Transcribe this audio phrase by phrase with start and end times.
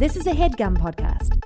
[0.00, 1.36] This is a headgum podcast.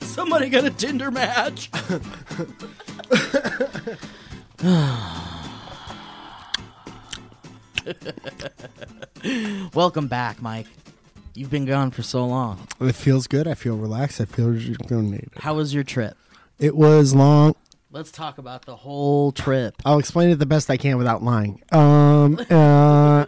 [0.00, 1.70] Somebody got a Tinder match.
[9.72, 10.66] Welcome back, Mike.
[11.36, 12.66] You've been gone for so long.
[12.80, 13.46] It feels good.
[13.46, 14.22] I feel relaxed.
[14.22, 15.32] I feel rejuvenated.
[15.36, 16.16] How was your trip?
[16.58, 17.54] It was long.
[17.90, 19.74] Let's talk about the whole trip.
[19.84, 21.60] I'll explain it the best I can without lying.
[21.72, 23.26] Um, uh,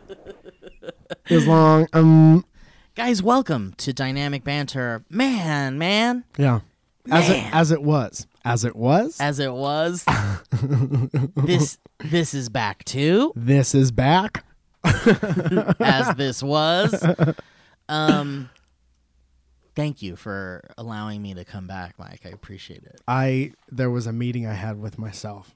[1.28, 1.86] it was long.
[1.92, 2.46] Um,
[2.94, 5.04] Guys, welcome to Dynamic Banter.
[5.10, 6.60] Man, man, yeah,
[7.10, 7.50] as it Man.
[7.52, 9.20] as it was, as it was.
[9.20, 10.06] as it was.
[11.36, 14.46] this this is back too, this is back.
[15.78, 17.04] as this was.
[17.88, 18.50] Um
[19.74, 22.22] Thank you for allowing me to come back, Mike.
[22.24, 23.00] I appreciate it.
[23.06, 25.54] I there was a meeting I had with myself,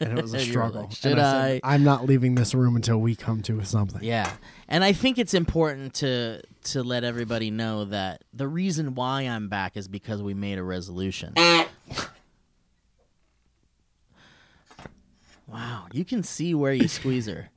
[0.00, 0.80] and it was a And struggle.
[0.82, 4.04] like, And "Should said, I?" I'm not leaving this room until we come to something.
[4.04, 4.30] Yeah.
[4.68, 9.48] And I think it's important to to let everybody know that the reason why I'm
[9.48, 11.32] back is because we made a resolution.
[15.46, 17.48] wow, you can see where you squeeze her.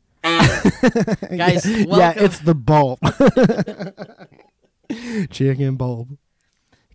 [1.37, 2.25] Guys, yeah, welcome.
[2.25, 2.99] it's the bulb.
[5.31, 6.17] Chicken bulb.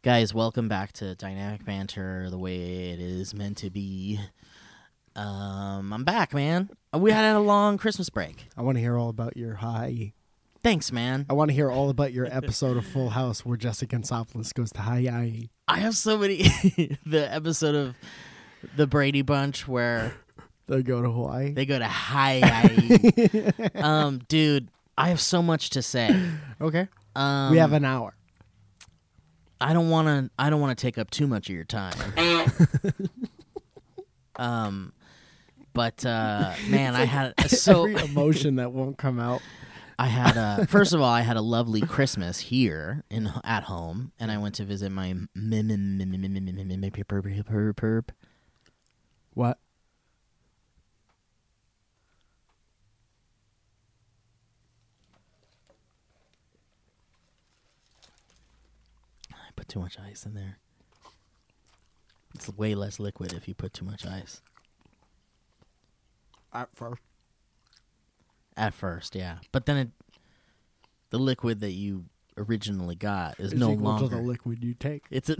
[0.02, 4.20] Guys, welcome back to Dynamic Banter the way it is meant to be.
[5.14, 6.70] Um, I'm back, man.
[6.92, 8.46] We had a long Christmas break.
[8.56, 10.12] I want to hear all about your high.
[10.62, 11.26] Thanks, man.
[11.30, 14.72] I want to hear all about your episode of Full House where Jessica Gonzalez goes
[14.72, 15.48] to high.
[15.68, 16.38] I have so many.
[17.06, 17.96] the episode of
[18.76, 20.14] the Brady Bunch where
[20.68, 21.52] They go to Hawaii.
[21.52, 23.50] they go to Hawaii.
[23.76, 26.18] um, dude, I have so much to say.
[26.60, 26.88] okay.
[27.14, 28.14] Um, we have an hour.
[29.60, 30.30] I don't want to.
[30.38, 31.94] I don't want to take up too much of your time.
[34.36, 34.92] um,
[35.72, 39.40] but uh, man, I had so emotion that won't come out.
[39.98, 44.12] I had a first of all, I had a lovely Christmas here in at home,
[44.18, 45.30] and I went to visit my m-
[59.66, 60.58] put too much ice in there.
[62.34, 64.40] It's way less liquid if you put too much ice.
[66.52, 67.00] At first.
[68.56, 69.88] At first, yeah, but then it,
[71.10, 72.06] the liquid that you
[72.38, 74.08] originally got is It's no equal longer.
[74.08, 75.02] to the liquid you take.
[75.10, 75.36] it's a,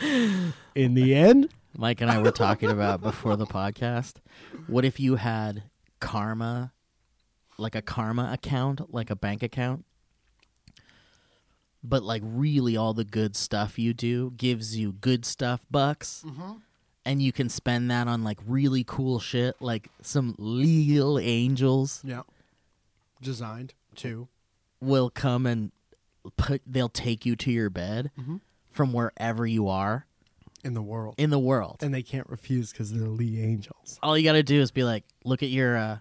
[0.74, 4.14] In the end, Mike and I were talking about before the podcast.
[4.66, 5.64] What if you had
[6.00, 6.72] karma,
[7.58, 9.84] like a karma account, like a bank account,
[11.82, 16.24] but like really all the good stuff you do gives you good stuff bucks,
[17.04, 22.22] and you can spend that on like really cool shit, like some legal angels yeah.
[23.22, 24.28] Designed to.
[24.80, 25.72] will come and
[26.36, 26.62] put.
[26.66, 28.10] They'll take you to your bed
[28.70, 30.06] from wherever you are
[30.64, 31.14] In the world.
[31.18, 31.78] in the world.
[31.82, 33.98] and they can't refuse because they're Lee Angels.
[34.02, 35.98] all you gotta do is be like, look at your uh,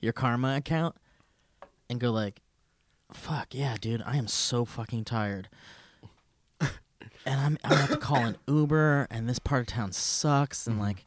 [0.00, 0.94] your karma account,
[1.90, 2.40] and go like,
[3.12, 5.48] "Fuck yeah, dude, I am so fucking tired."
[7.26, 10.76] and I'm I have to call an Uber, and this part of town sucks, and
[10.76, 10.84] mm-hmm.
[10.84, 11.06] like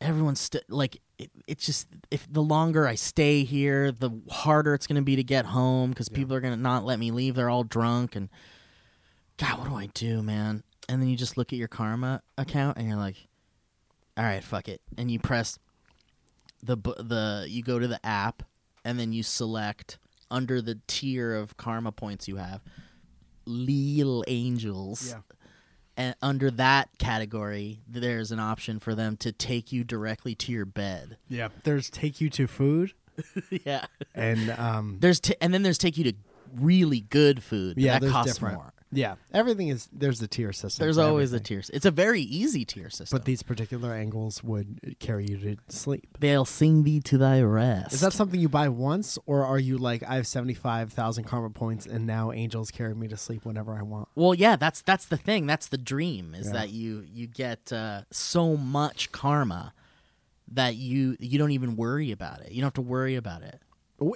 [0.00, 4.86] everyone's st- like, it, it's just if the longer I stay here, the harder it's
[4.86, 7.34] gonna be to get home because people are gonna not let me leave.
[7.34, 8.28] They're all drunk, and
[9.36, 10.62] God, what do I do, man?
[10.88, 13.16] And then you just look at your karma account, and you're like,
[14.16, 15.58] all right, fuck it, and you press
[16.62, 18.44] the the you go to the app,
[18.84, 19.98] and then you select
[20.30, 22.60] under the tier of karma points you have,
[23.46, 25.10] Leal Angels.
[25.10, 25.20] Yeah.
[25.96, 30.64] And under that category, there's an option for them to take you directly to your
[30.64, 31.18] bed.
[31.28, 31.48] Yeah.
[31.64, 32.92] There's take you to food
[33.50, 33.84] yeah.
[34.14, 36.12] and um There's t- and then there's take you to
[36.58, 37.76] really good food.
[37.76, 38.56] yeah, that costs different.
[38.56, 38.72] more.
[38.92, 39.14] Yeah.
[39.32, 40.84] Everything is there's a tier system.
[40.84, 41.62] There's always a everything.
[41.62, 41.74] tier.
[41.74, 43.16] It's a very easy tier system.
[43.16, 46.08] But these particular angles would carry you to sleep.
[46.18, 47.92] they'll sing thee to thy rest.
[47.92, 51.24] Is that something you buy once, or are you like I have seventy five thousand
[51.24, 54.08] karma points, and now angels carry me to sleep whenever I want?
[54.14, 55.46] Well, yeah, that's that's the thing.
[55.46, 59.72] That's the dream is that you you get uh, so much karma
[60.52, 62.50] that you you don't even worry about it.
[62.50, 63.60] You don't have to worry about it.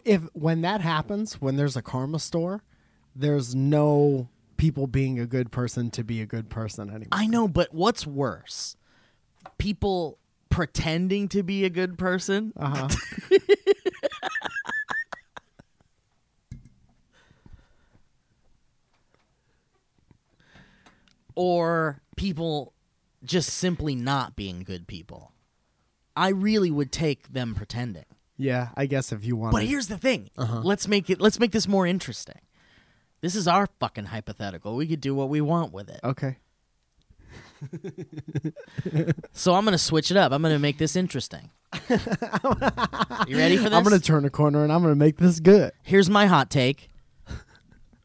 [0.05, 2.65] If when that happens, when there's a karma store,
[3.15, 7.09] there's no people being a good person to be a good person anymore.
[7.13, 8.77] I know, but what's worse?
[9.59, 10.19] People
[10.49, 12.53] pretending to be a good person.
[12.57, 13.39] Uh huh.
[21.35, 22.73] or people
[23.25, 25.33] just simply not being good people.
[26.17, 28.05] I really would take them pretending.
[28.37, 29.53] Yeah, I guess if you want.
[29.53, 30.31] But here's the thing.
[30.37, 30.61] Uh-huh.
[30.63, 32.41] Let's make it let's make this more interesting.
[33.25, 34.77] This is our fucking hypothetical.
[34.77, 35.99] We could do what we want with it.
[36.05, 36.37] okay.
[39.33, 40.31] So I'm going to switch it up.
[40.31, 41.49] I'm going to make this interesting.
[41.89, 41.97] you
[43.39, 43.73] ready for this?
[43.73, 45.73] I'm gonna turn a corner and I'm gonna make this good.
[45.83, 46.91] Here's my hot take.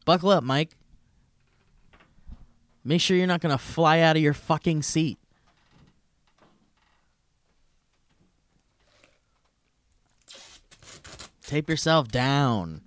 [0.06, 0.70] Buckle up, Mike.
[2.82, 5.18] Make sure you're not going to fly out of your fucking seat.
[11.42, 12.80] Tape yourself down.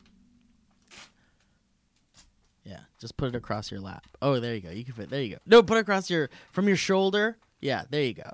[2.66, 4.08] Yeah, just put it across your lap.
[4.22, 4.70] Oh, there you go.
[4.70, 5.10] You can fit.
[5.10, 5.42] There you go.
[5.46, 7.38] No, put it across your from your shoulder.
[7.60, 8.32] Yeah, there you go.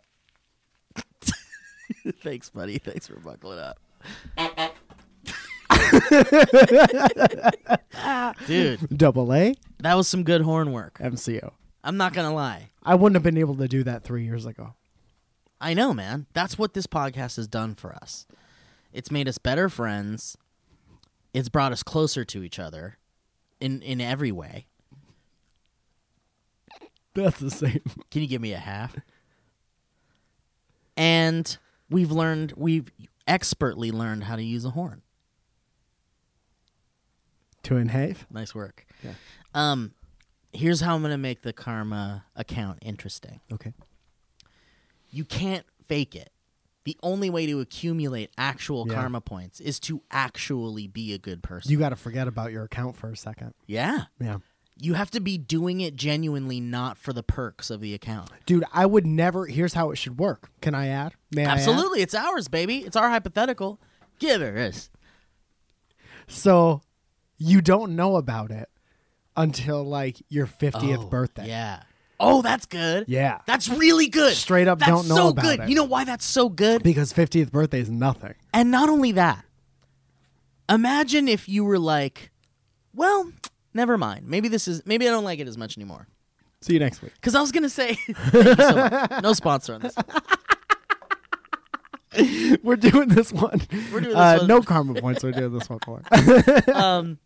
[2.22, 2.78] Thanks, buddy.
[2.78, 3.80] Thanks for buckling up.
[8.46, 11.00] Dude, Double A that was some good horn work.
[11.00, 11.54] MCO.
[11.84, 12.70] I'm not gonna lie.
[12.84, 14.76] I wouldn't have been able to do that three years ago.
[15.60, 16.28] I know, man.
[16.34, 18.28] That's what this podcast has done for us.
[18.94, 20.38] It's made us better friends.
[21.34, 22.99] It's brought us closer to each other
[23.60, 24.68] in in every way.
[27.14, 27.82] That's the same.
[28.12, 28.96] Can you give me a half?
[30.96, 31.58] And
[31.90, 32.90] we've learned we've
[33.28, 35.02] expertly learned how to use a horn.
[37.64, 38.26] Two and a half.
[38.32, 38.86] Nice work.
[39.04, 39.14] Yeah.
[39.54, 39.94] Um
[40.54, 43.40] here's how I'm going to make the karma account interesting.
[43.54, 43.72] Okay.
[45.12, 46.32] you can't fake it.
[46.90, 48.96] The only way to accumulate actual Yeah.
[48.96, 51.72] karma points is to actually be a good person.
[51.72, 53.54] You got to forget about your account for a second.
[53.68, 54.06] yeah.
[54.20, 54.38] Yeah.
[54.82, 58.32] You have to be doing it genuinely, not for the perks of the account.
[58.48, 59.46] Dude, I would never.
[59.46, 60.50] Here's how it should work.
[60.62, 61.14] Can I add?
[61.36, 61.58] May I add?
[61.60, 62.02] Absolutely.
[62.02, 62.78] It's ours, baby.
[62.80, 63.80] It's our hypothetical.
[64.18, 64.90] Give it this.
[66.28, 66.82] So
[67.38, 68.70] you don't know about it
[69.36, 71.48] until like your 50th Oh, birthday.
[71.50, 71.84] Yeah.
[72.20, 73.06] Oh, that's good.
[73.08, 73.40] Yeah.
[73.46, 74.34] That's really good.
[74.34, 75.60] Straight up That's don't know so about good.
[75.62, 75.70] it.
[75.70, 76.84] You know why that's so good?
[76.84, 78.34] Because 50th birthday is nothing.
[78.54, 79.46] And not only that,
[80.70, 82.32] imagine if you were like,
[82.94, 83.32] well,
[83.74, 84.28] never mind.
[84.28, 86.08] Maybe this is maybe I don't like it as much anymore.
[86.62, 87.14] See you next week.
[87.14, 89.96] Because I was gonna say, Thank you so no sponsor on this.
[92.64, 93.62] We're doing this one.
[93.94, 94.48] We're doing this uh, one.
[94.48, 95.24] No karma points.
[95.24, 96.02] We're doing this one for.
[96.74, 97.20] Um,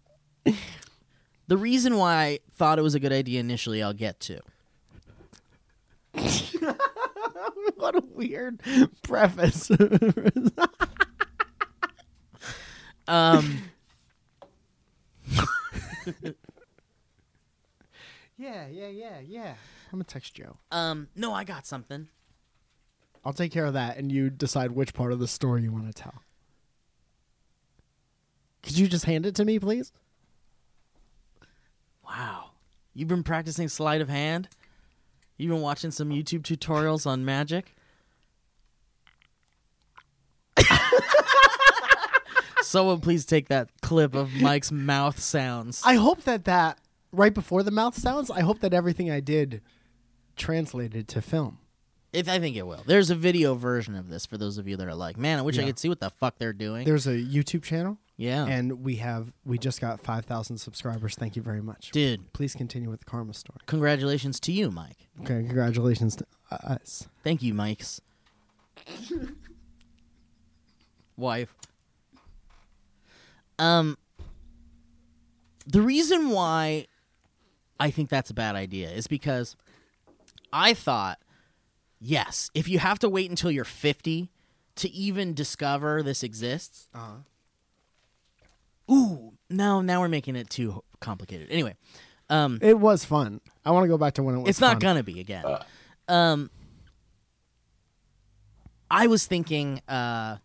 [1.48, 4.42] the reason why I thought it was a good idea initially, I'll get to.
[7.76, 8.62] what a weird
[9.04, 9.72] preface.
[13.08, 13.64] Um,
[18.38, 19.56] yeah, yeah, yeah, yeah.
[19.92, 20.56] I'm gonna text Joe.
[20.72, 22.08] um, no, I got something.
[23.26, 25.88] I'll take care of that, and you decide which part of the story you want
[25.88, 26.24] to tell.
[28.64, 29.92] Could you just hand it to me, please?
[32.06, 32.52] Wow,
[32.94, 34.48] you've been practicing sleight of hand.
[35.38, 37.76] You've been watching some YouTube tutorials on magic.
[42.62, 45.82] Someone please take that clip of Mike's mouth sounds.
[45.86, 46.78] I hope that that
[47.12, 48.32] right before the mouth sounds.
[48.32, 49.62] I hope that everything I did
[50.36, 51.60] translated to film.
[52.14, 52.84] If I think it will.
[52.86, 55.42] There's a video version of this for those of you that are like, man, I
[55.42, 55.68] wish I Yeah.
[55.68, 56.86] could see what the fuck they're doing.
[56.86, 61.16] There's a YouTube channel, yeah, and we have we just got five thousand subscribers.
[61.16, 61.92] Thank you very much.
[61.92, 63.60] dude, Please continue with the karma story.
[63.66, 65.08] congratulations to you, Mike.
[65.22, 67.08] Okay, congratulations to us.
[67.24, 68.00] Thank you, Mike's
[71.18, 71.54] wife.
[73.60, 73.98] Um,
[75.66, 76.88] the reason why
[77.80, 79.56] I think that's a bad idea is because
[80.52, 81.20] I thought,
[82.00, 84.30] yes, if you have to wait until you're 50
[84.76, 87.18] to even discover this exists, Uh-huh.
[88.92, 91.50] Ooh, no, now we're making it too complicated.
[91.52, 91.76] Anyway,
[92.30, 93.42] um, It was fun.
[93.66, 94.50] I want to go back to when it was.
[94.50, 94.80] it's not fun.
[94.80, 95.46] gonna be again.
[96.08, 96.50] Um,
[98.90, 100.38] I was thinking uh,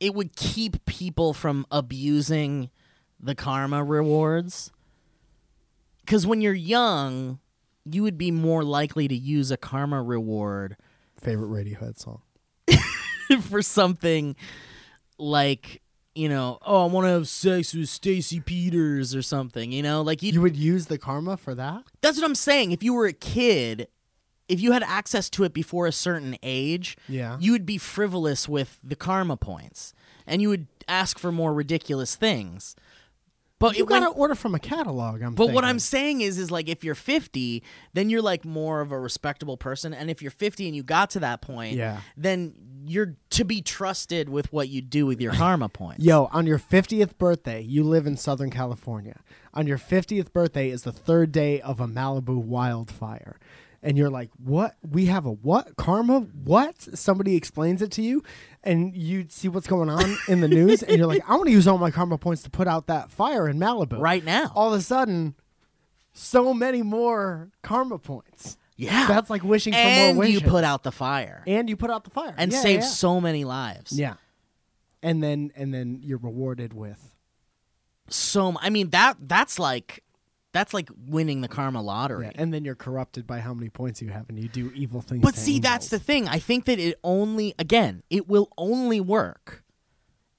[0.00, 2.70] it would keep people from abusing
[3.20, 4.70] the karma rewards.
[6.04, 7.40] Because when you're young,
[7.84, 10.76] you would be more likely to use a karma reward
[11.18, 12.22] favorite Radiohead song.
[13.42, 14.36] for something
[15.18, 15.80] like,
[16.16, 19.72] you know, oh, I want to have sex with Stacy Peters or something.
[19.72, 21.82] You know, like you You would use the karma for that?
[22.00, 22.72] That's what I'm saying.
[22.72, 23.88] If you were a kid,
[24.48, 27.36] if you had access to it before a certain age, Yeah.
[27.40, 29.92] you would be frivolous with the karma points
[30.26, 32.76] and you would ask for more ridiculous things.
[33.58, 35.22] But you it, gotta order from a catalog.
[35.22, 35.34] I'm.
[35.34, 37.62] But what I'm saying is, is like if you're 50,
[37.94, 41.10] then you're like more of a respectable person, and if you're 50 and you got
[41.10, 42.00] to that point, Yeah.
[42.16, 46.04] then you're to be trusted with what you do with your karma points.
[46.04, 49.20] Yo, on your 50th birthday, you live in Southern California.
[49.54, 53.38] On your 50th birthday is the third day of a Malibu wildfire.
[53.82, 54.74] And you're like, what?
[54.88, 55.76] We have a what?
[55.76, 56.20] Karma?
[56.44, 56.80] What?
[56.98, 58.22] Somebody explains it to you,
[58.64, 61.52] and you see what's going on in the news, and you're like, I want to
[61.52, 64.00] use all my karma points to put out that fire in Malibu.
[64.00, 64.50] right now.
[64.54, 65.34] All of a sudden,
[66.12, 68.56] so many more karma points.
[68.76, 71.90] yeah, That's like wishing for and more you put out the fire and you put
[71.90, 72.86] out the fire and Yeah, save yeah.
[72.86, 73.92] so many lives.
[73.92, 74.14] Yeah.
[75.02, 77.14] And then and then you're rewarded with
[78.08, 80.02] So I mean that that's like
[80.56, 82.26] that's like winning the karma lottery.
[82.26, 85.02] yeah, and then you're corrupted by how many points you have and you do evil
[85.02, 85.22] things.
[85.22, 86.28] But see, that's the thing.
[86.28, 89.62] I think that it only, again, it will only work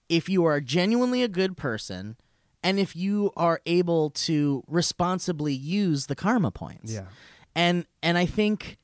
[0.10, 2.18] if you are genuinely a good person
[2.64, 6.92] and if you are able to responsibly use the karma points.
[6.92, 7.06] Yeah.
[7.56, 8.80] And and I think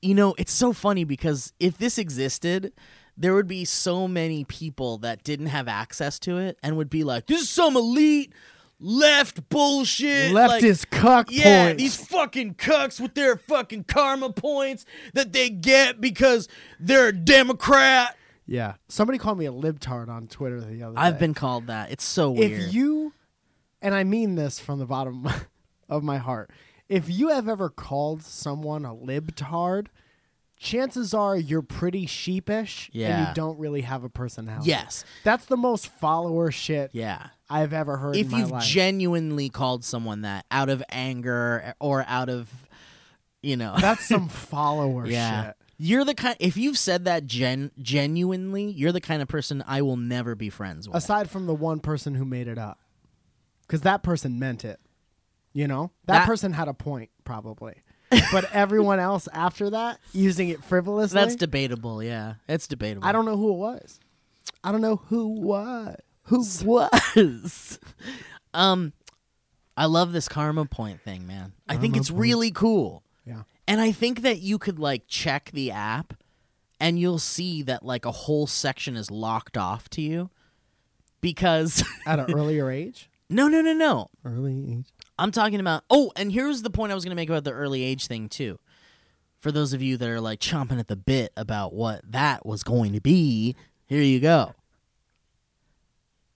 [0.00, 2.72] you know, it's so funny because if this existed,
[3.18, 7.04] there would be so many people that didn't have access to it and would be
[7.04, 8.32] like, "This is some elite
[8.80, 11.82] left bullshit." like- Leftist cuck yeah, points.
[11.82, 14.84] these fucking cucks with their fucking karma points
[15.14, 16.48] that they get because
[16.80, 18.16] they're a Democrat.
[18.46, 18.74] yeah.
[18.88, 21.00] Somebody called me a libtard on Twitter the other day.
[21.00, 21.90] I've been called that.
[21.92, 22.52] It's so weird.
[22.62, 23.12] If you
[23.82, 25.28] and I mean this from the bottom
[25.88, 26.50] of my heart.
[26.88, 29.86] If you have ever called someone a libtard,
[30.60, 34.68] chances are you're pretty sheepish and you don't really have a personality.
[34.68, 37.28] yes, That's the most follower shit yeah.
[37.48, 38.64] I've ever heard If in my you've life.
[38.64, 42.48] genuinely called someone that out of anger or out of,
[43.42, 45.46] you know, That's some follower yeah.
[45.46, 45.56] shit.
[45.82, 46.36] You're the kind.
[46.40, 50.50] If you've said that gen genuinely, you're the kind of person I will never be
[50.50, 50.94] friends with.
[50.94, 52.78] aside from the one person who made it up
[53.66, 54.78] because that person meant it
[55.54, 57.76] you know that, That- person had a point probably
[58.32, 62.02] but everyone else after that using it frivolously That's debatable.
[62.02, 63.06] Yeah, it's debatable.
[63.06, 64.00] i don't know who it was
[64.64, 67.78] i don't know who was who was.
[68.54, 68.92] um,
[69.76, 71.52] I love this karma point thing, man.
[71.68, 72.20] I think it's point.
[72.20, 76.14] really cool, yeah and I think that you could like check the app,
[76.78, 80.30] and you'll see that like a whole section is locked off to you,
[81.20, 84.10] because at an earlier age no, no, no, no.
[84.24, 84.86] early age
[85.20, 85.84] I'm talking about.
[85.90, 88.28] Oh, and here's the point I was going to make about the early age thing
[88.28, 88.58] too.
[89.38, 92.62] For those of you that are like chomping at the bit about what that was
[92.62, 93.54] going to be,
[93.86, 94.54] here you go.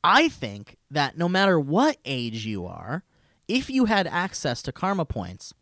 [0.02, 3.04] I think that no matter what age you are,
[3.48, 5.54] if you had access to karma points,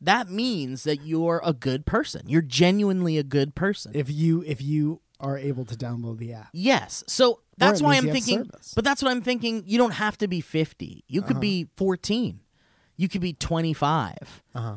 [0.00, 2.22] that means that you're a good person.
[2.28, 3.92] You're genuinely a good person.
[3.94, 7.02] if you if you are able to download the app Yes.
[7.06, 8.72] So that's why I'm thinking, service.
[8.74, 9.64] but that's what I'm thinking.
[9.66, 11.04] You don't have to be 50.
[11.08, 11.40] You could Uh-huh.
[11.40, 12.40] be 14.
[12.96, 14.42] You could be 25.
[14.54, 14.76] uh-huh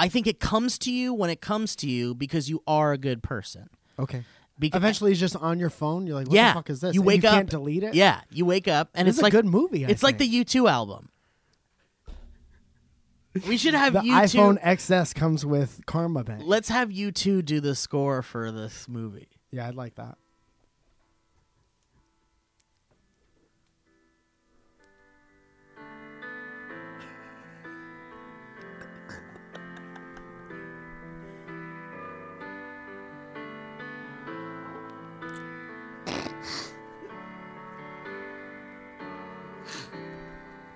[0.00, 2.98] I think it comes to you when it comes to you because you are a
[2.98, 3.68] good person.
[3.98, 4.22] okay
[4.58, 6.94] Because eventually it's just on your phone you're like what yeah, the fuck is this
[6.94, 9.22] You And wake you up, can't delete it Yeah, you wake up and it's, it's,
[9.22, 11.08] a like good movie I it's like the U2 album.
[13.46, 14.10] We should have the U2.
[14.22, 18.88] iphone xs comes with karma bank Let's have you two do the score for this
[18.88, 19.28] movie.
[19.50, 20.16] yeah i'd like that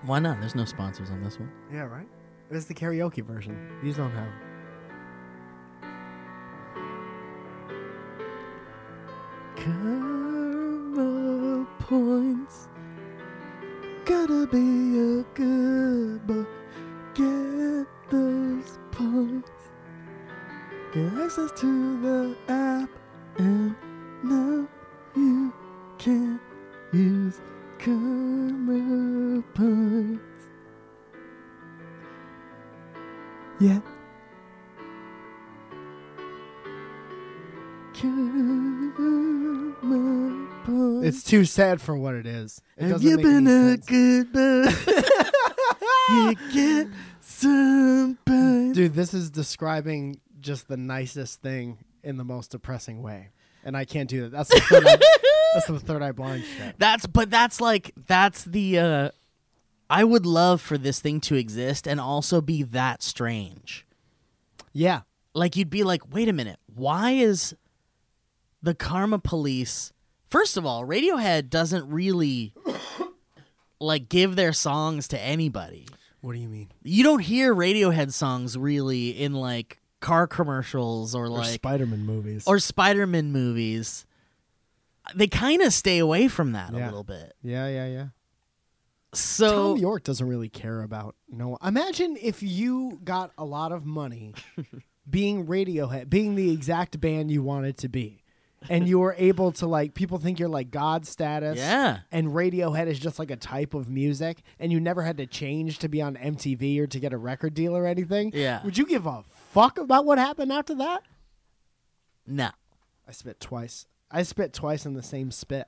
[0.05, 0.41] Why not?
[0.41, 1.51] There's no sponsors on this one.
[1.73, 2.09] Yeah, right.
[2.55, 3.57] It's the karaoke version.
[3.83, 4.29] These don't have.
[9.57, 11.07] Karma
[11.79, 12.69] points.
[14.05, 16.45] Gotta be a good boy.
[17.15, 19.51] Get those points.
[20.93, 22.91] Get access to the app,
[23.39, 23.75] and
[24.23, 24.69] now
[25.17, 25.51] you
[25.97, 26.39] can
[26.93, 27.41] use
[27.79, 29.92] karma points.
[41.13, 42.63] It's too sad for what it is.
[42.79, 43.87] It Have you been a sense.
[43.87, 44.65] good boy?
[46.09, 46.89] you get
[47.21, 48.73] some pain.
[48.73, 53.29] Dude, this is describing just the nicest thing in the most depressing way.
[53.63, 54.31] And I can't do that.
[54.31, 54.97] That's the third eye,
[55.55, 56.77] that's the third eye blind shit.
[56.79, 59.11] That's but that's like that's the uh
[59.91, 63.87] I would love for this thing to exist and also be that strange.
[64.73, 65.03] Yeah.
[65.35, 66.59] Like you'd be like, "Wait a minute.
[66.75, 67.55] Why is
[68.63, 69.92] the Karma Police
[70.33, 72.55] First of all, Radiohead doesn't really
[73.79, 75.87] like give their songs to anybody.
[76.23, 76.71] What do you mean?
[76.83, 82.45] You don't hear Radiohead songs really in like car commercials or Or like Spider-Man movies.
[82.47, 84.07] or Spider-Man movies.
[85.15, 87.35] They kind of stay away from that a little bit.
[87.43, 88.07] yeah, yeah, yeah.
[89.13, 91.59] So Thom Yorke doesn't really care about no.
[91.63, 94.33] Imagine if you got a lot of money
[95.11, 98.22] being Radiohead, being the exact band you wanted to be,
[98.69, 101.59] and you were able to like people think you're like God status.
[101.59, 101.99] yeah.
[102.11, 105.79] And Radiohead is just like a type of music, and you never had to change
[105.81, 108.31] to be on MTV or to get a record deal or anything.
[108.35, 108.63] Yeah.
[108.65, 111.03] Would you give a fuck about what happened after that?
[112.27, 112.51] No.
[113.09, 113.87] I spit twice.
[114.11, 115.67] I spit twice in the same spit.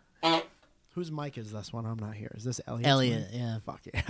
[0.94, 1.86] Whose mic is this one?
[1.86, 2.30] I'm not here.
[2.36, 2.86] Is this Elliot?
[2.86, 3.58] Elliot, yeah.
[3.66, 4.02] Fuck yeah.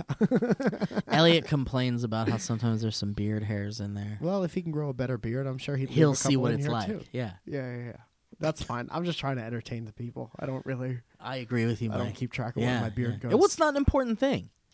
[1.07, 4.19] Elliot complains about how sometimes there's some beard hairs in there.
[4.21, 6.53] Well, if he can grow a better beard, I'm sure he'd He'll a see what
[6.53, 6.85] it's like.
[6.85, 7.01] too.
[7.11, 7.31] Yeah.
[7.47, 7.95] Yeah, yeah, yeah.
[8.39, 8.87] That's fine.
[8.91, 10.31] I'm just trying to entertain the people.
[10.39, 10.99] I don't really.
[11.19, 12.03] I agree with you, I Mike.
[12.03, 13.17] don't keep track of yeah, where my beard yeah.
[13.19, 13.31] goes.
[13.31, 14.49] It was not an important thing.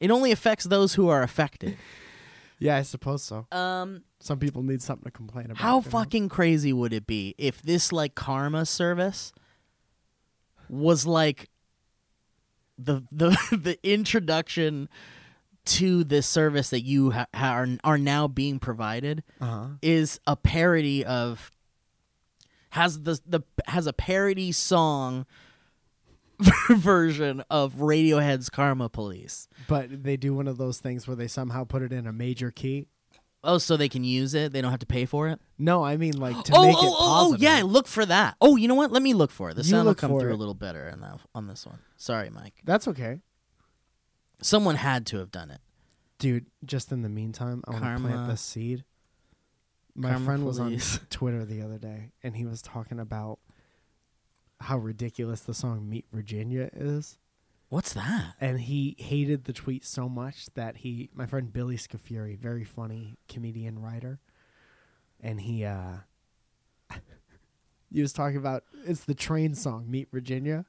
[0.00, 1.76] it only affects those who are affected.
[2.58, 3.46] yeah, I suppose so.
[3.50, 5.58] Um, Some people need something to complain about.
[5.58, 5.90] how you know?
[5.90, 9.32] fucking crazy would it be if this like karma service
[10.68, 11.48] was like
[12.78, 14.88] the the the introduction
[15.64, 19.68] to this service that you ha- ha- are are now being provided Uh-huh.
[19.82, 21.50] is a parody of
[22.70, 25.26] has the the has a parody song
[26.70, 29.48] version of Radiohead's Karma Police.
[29.68, 32.50] But they do one of those things where they somehow put it in a major
[32.50, 32.86] key.
[33.44, 34.52] Oh, so they can use it.
[34.52, 35.40] They don't have to pay for it.
[35.56, 37.42] No, I mean like to oh, make oh, it oh, oh, positive.
[37.42, 37.62] yeah.
[37.64, 38.36] Look for that.
[38.40, 38.90] Oh, you know what?
[38.90, 39.54] Let me look for it.
[39.54, 40.34] The You sound will come through it.
[40.34, 41.78] a little better in that, on this one.
[41.96, 42.54] Sorry, Mike.
[42.64, 43.20] That's okay.
[44.42, 45.60] Someone had to have done it.
[46.18, 48.84] Dude, just in the meantime, I want to plant this seed.
[49.96, 50.78] My friend was on
[51.10, 53.38] Twitter the other day and he was talking about
[54.60, 57.18] how ridiculous the song Meet Virginia is.
[57.68, 58.34] What's that?
[58.40, 63.18] And he hated the tweet so much that he my friend Billy Scafuri, very funny
[63.28, 64.20] comedian writer,
[65.20, 65.96] and he uh
[67.90, 70.64] he was talking about it's the train song Meet Virginia.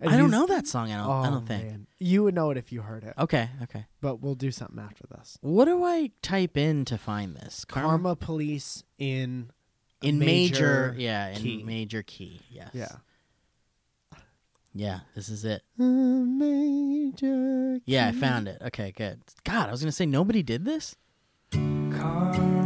[0.00, 0.92] And I don't know that song.
[0.92, 1.10] I don't.
[1.10, 1.64] I Oh, don't think.
[1.64, 1.86] man.
[1.98, 3.14] You would know it if you heard it.
[3.18, 3.48] Okay.
[3.64, 3.84] Okay.
[4.00, 5.38] But we'll do something after this.
[5.40, 7.64] What do I type in to find this?
[7.64, 9.50] Karma, Police in
[10.00, 12.40] in major, major yeah, in major key.
[12.48, 12.70] Yes.
[12.72, 12.88] Yeah.
[14.74, 15.00] Yeah.
[15.16, 15.62] This is it.
[15.78, 18.62] A major Yeah, I found it.
[18.66, 19.20] Okay, good.
[19.42, 20.94] God, I was gonna say nobody did this.
[21.54, 22.57] No.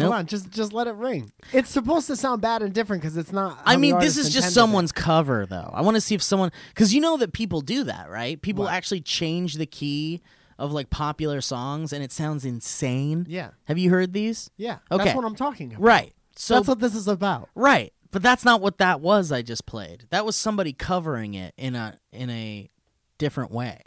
[0.00, 0.12] Nope.
[0.14, 1.30] on, just just let it ring.
[1.52, 3.60] It's supposed to sound bad and different because it's not.
[3.64, 4.54] I mean, this is just intended it.
[4.54, 5.70] someone's cover, though.
[5.72, 8.40] I want to see if someone, because you know that people do that, right?
[8.40, 8.72] People What?
[8.74, 10.20] actually change the key
[10.58, 13.26] of like popular songs, and it sounds insane.
[13.28, 14.50] Yeah, Have you heard these?
[14.56, 14.78] yeah.
[14.90, 15.04] Okay.
[15.04, 15.82] That's what I'm talking about.
[15.82, 16.12] Right.
[16.36, 17.48] So that's what this is about.
[17.54, 19.30] right, but that's not what that was.
[19.32, 20.06] I just played.
[20.10, 22.68] That was somebody covering it in a in a
[23.18, 23.80] different way.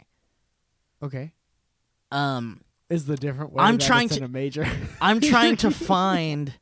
[1.02, 1.32] Okay,
[2.10, 3.62] Um, is the different way.
[3.62, 4.66] I'm trying to- major.
[5.00, 6.54] I'm trying to find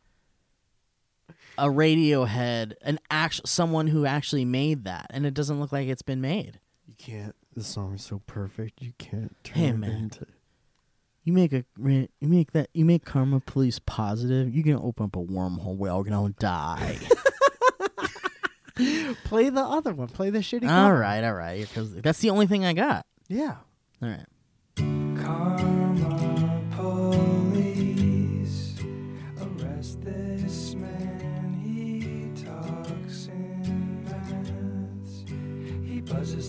[1.59, 6.03] a Radiohead, an actual someone who actually made that, and it doesn't look like it's
[6.03, 6.61] been made.
[6.87, 7.35] you can't.
[7.55, 8.83] The song is so perfect.
[8.83, 9.91] You can't turn Hey, it man.
[9.91, 10.27] into.
[11.25, 14.55] You make a you make that you make karma police positive.
[14.55, 15.77] You can open up a wormhole.
[15.77, 16.99] We're all gonna die.
[19.25, 20.09] Play the other one.
[20.09, 20.65] Play the shitty.
[20.65, 21.01] all cover.
[21.01, 21.61] right, all right.
[21.67, 23.07] Because that's the only thing I got.
[23.29, 23.57] Yeah.
[24.03, 24.27] All right.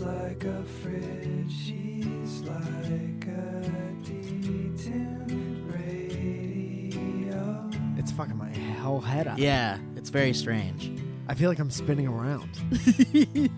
[0.07, 1.53] Like a fridge.
[1.65, 3.63] He's like a
[4.03, 7.69] D10 radio.
[7.97, 9.37] It's fucking my whole head up.
[9.37, 10.91] Yeah, it's very strange.
[11.27, 12.49] I feel like I'm spinning around.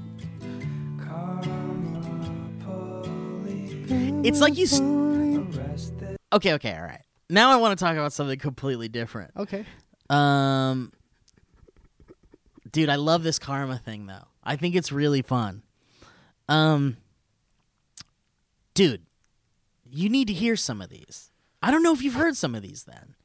[4.21, 4.65] It's like you.
[4.65, 6.17] S- arrest this.
[6.33, 7.01] okay, okay, all right.
[7.29, 9.31] Now I want to talk about something completely different.
[9.37, 9.65] Okay.
[10.09, 10.91] Um,
[12.69, 14.25] dude, I love this karma thing though.
[14.43, 15.63] I think it's really fun.
[16.49, 16.97] Um,
[18.73, 19.03] dude,
[19.89, 21.31] you need to hear some of these.
[21.61, 22.85] I don't know if you've heard some of these.
[22.85, 23.15] Then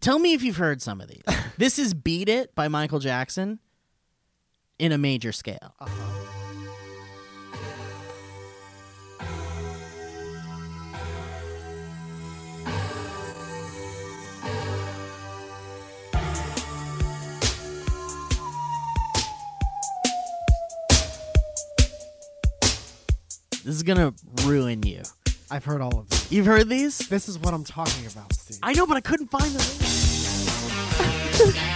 [0.00, 1.24] tell me if you've heard some of these.
[1.58, 3.58] this is "Beat It" by Michael Jackson
[4.78, 5.74] in a major scale.
[23.68, 25.02] This is gonna ruin you.
[25.50, 26.32] I've heard all of these.
[26.32, 26.96] You've heard these?
[27.10, 28.60] This is what I'm talking about, Steve.
[28.62, 29.60] I know, but I couldn't find the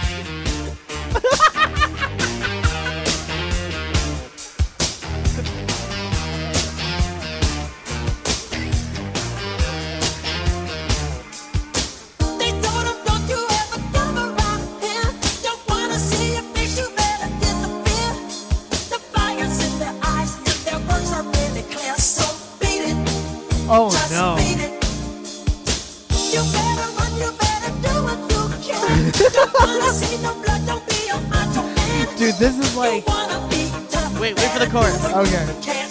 [31.29, 32.17] macho man.
[32.17, 35.03] Dude, this is like You wanna be tough Wait, wait for the chorus.
[35.05, 35.82] okay.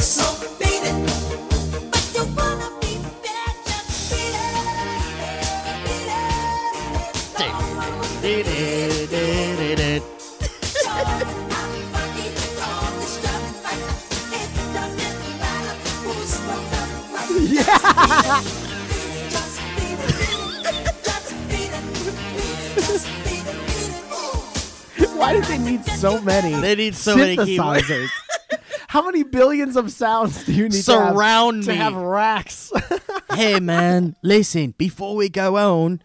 [25.16, 26.52] Why did they need so many?
[26.60, 27.82] They need so many keyboards.
[27.84, 28.08] synthesizers.
[28.88, 31.76] How many billions of sounds do you need to have, Surround to me.
[31.76, 32.72] have racks?
[33.34, 36.02] hey man, listen, before we go on,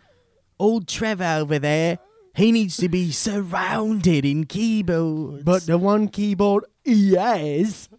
[0.59, 1.99] old Trevor over there,
[2.35, 5.43] he needs to be surrounded in keyboards.
[5.43, 7.89] but the one keyboard he has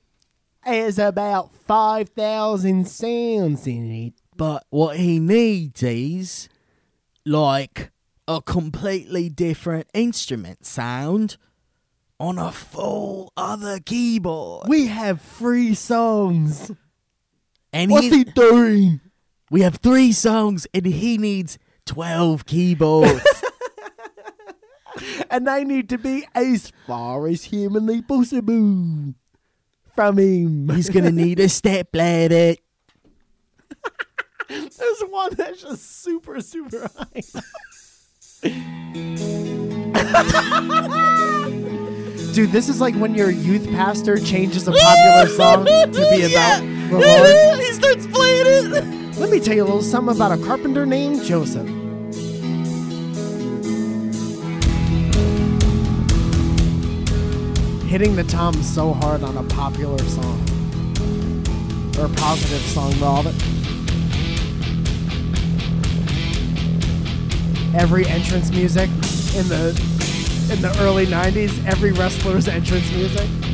[0.63, 4.15] has about 5,000 sounds in it.
[4.37, 6.49] but what he needs is
[7.25, 7.91] like
[8.27, 11.37] a completely different instrument sound
[12.21, 14.69] on a full other keyboard.
[14.69, 16.71] We have three songs.
[17.73, 19.01] And What's he, he doing?
[19.51, 23.23] we have three songs and he needs 12 keyboards.
[25.31, 29.15] And they need to be as far as humanly possible
[29.99, 30.69] from him.
[30.69, 32.55] He's gonna need a step ladder.
[34.49, 37.23] There's one that's just super, super high.
[42.33, 46.61] Dude, this is like when your youth pastor changes a popular song to be about
[46.91, 47.59] the Lord.
[47.59, 49.19] he starts playing it.
[49.19, 51.69] Let me tell you a little something about a carpenter named Joseph.
[57.89, 60.39] Hitting the tom so hard on a popular song.
[61.99, 63.31] Or a positive song, rather.
[67.75, 68.91] Every entrance music
[69.35, 69.71] in the
[70.53, 73.48] in the early 90s, every wrestler's entrance music.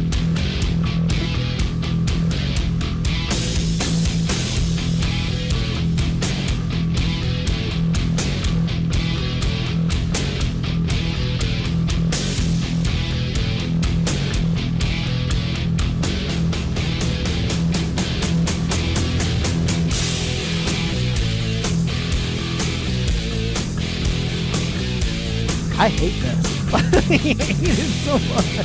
[25.85, 26.73] I hate this.
[26.75, 28.57] I hate it so much.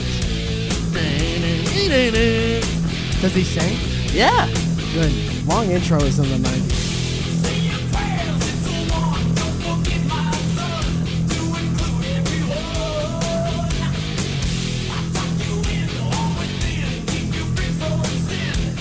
[3.21, 3.77] Does he sing?
[4.15, 4.47] Yeah.
[4.93, 5.11] Good.
[5.45, 6.79] Long intros in the 90s.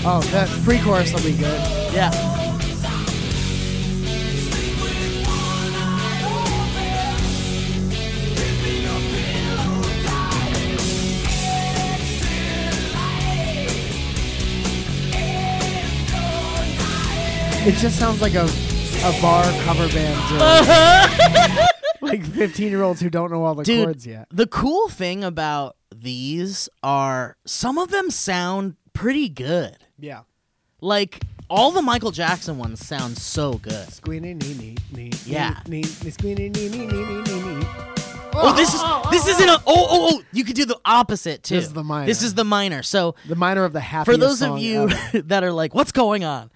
[0.05, 1.59] Oh, that pre-chorus will be good.
[1.93, 2.38] Yeah.
[17.69, 21.67] It just sounds like a a bar cover band uh-huh.
[22.01, 24.25] like 15 year olds who don't know all the Dude, chords yet.
[24.31, 29.77] the cool thing about these are some of them sound pretty good.
[29.99, 30.21] Yeah.
[30.81, 33.93] Like all the Michael Jackson ones sound so good.
[33.93, 35.11] Squeenie nee nee nee.
[35.27, 35.59] Yeah.
[35.67, 37.67] Nee, nee, nee nee nee nee nee nee.
[38.33, 39.53] Oh, this is oh, this oh, isn't oh.
[39.53, 40.23] a oh oh oh.
[40.31, 41.57] You could do the opposite too.
[41.57, 42.07] This is the minor.
[42.07, 42.81] This is the minor.
[42.81, 44.87] So The minor of the happiest for those of you
[45.25, 46.49] that are like, what's going on?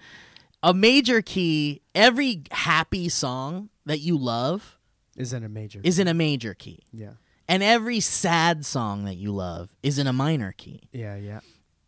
[0.64, 1.82] A major key.
[1.94, 4.78] Every happy song that you love
[5.14, 5.80] is in a major.
[5.84, 7.12] is in a major key, yeah.
[7.46, 10.88] and every sad song that you love is in a minor key.
[10.90, 11.40] Yeah, yeah.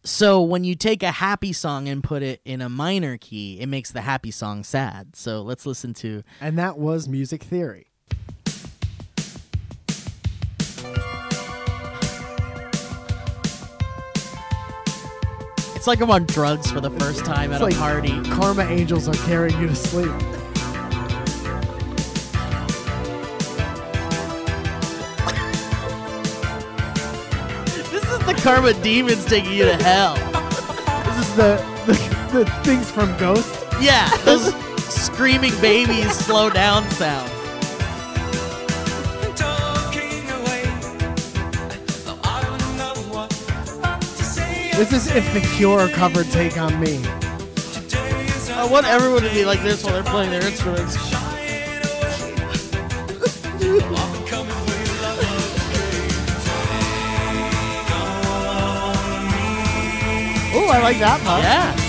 [0.04, 3.66] So when you take a happy song and put it in a minor key, it
[3.66, 5.16] makes the happy song sad.
[5.16, 7.86] So let's listen to And that was music theory.
[15.86, 18.20] It's like I'm on drugs for the first time at It's like a party.
[18.30, 20.10] Karma angels are carrying you to sleep.
[27.88, 30.16] This is the karma demons taking you to hell.
[31.04, 31.92] This is the the,
[32.32, 33.64] the things from Ghost.
[33.80, 34.52] Yeah, those
[34.92, 37.35] screaming babies slow down sounds.
[44.76, 47.00] This is if the Cure covered "Take on Me."
[48.52, 50.98] I want everyone to be like this while they're playing their instruments.
[51.08, 51.80] shying.
[53.62, 55.24] I'm coming for your love.
[60.54, 61.42] Oh, I like that part.
[61.42, 61.85] Yeah.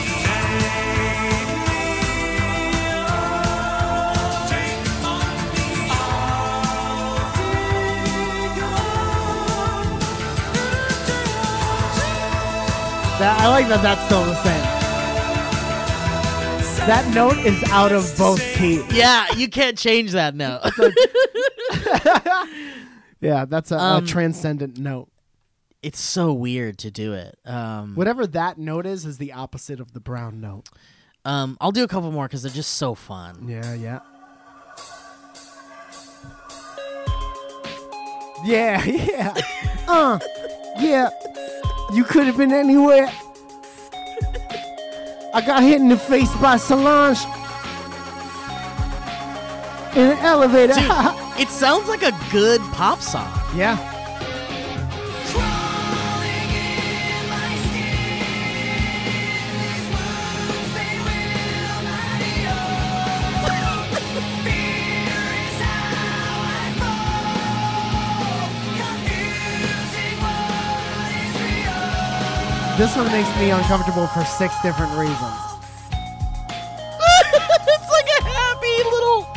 [13.19, 13.81] That, I like that.
[13.81, 14.63] That's still the same.
[16.87, 18.83] That note is out of both keys.
[18.93, 20.61] Yeah, you can't change that note.
[23.19, 25.09] Yeah, that's a, a Um, transcendent note.
[25.81, 27.35] it's so weird to do it.
[27.45, 30.69] Um, Whatever that note is, is the opposite of the brown note.
[31.25, 33.47] um, I'll do a couple more because they're just so fun.
[33.49, 33.99] Yeah, yeah.
[38.45, 39.33] Yeah, yeah.
[39.87, 40.19] Uh,
[40.79, 41.09] yeah.
[41.93, 43.09] You could have been anywhere.
[45.33, 47.17] I got hit in the face by Solange
[49.95, 50.73] in an elevator.
[50.73, 53.31] Dude, it sounds like a good pop song.
[53.55, 53.96] yeah.
[72.77, 75.17] This one makes me uncomfortable for six different reasons.
[77.67, 79.27] it's like a happy little.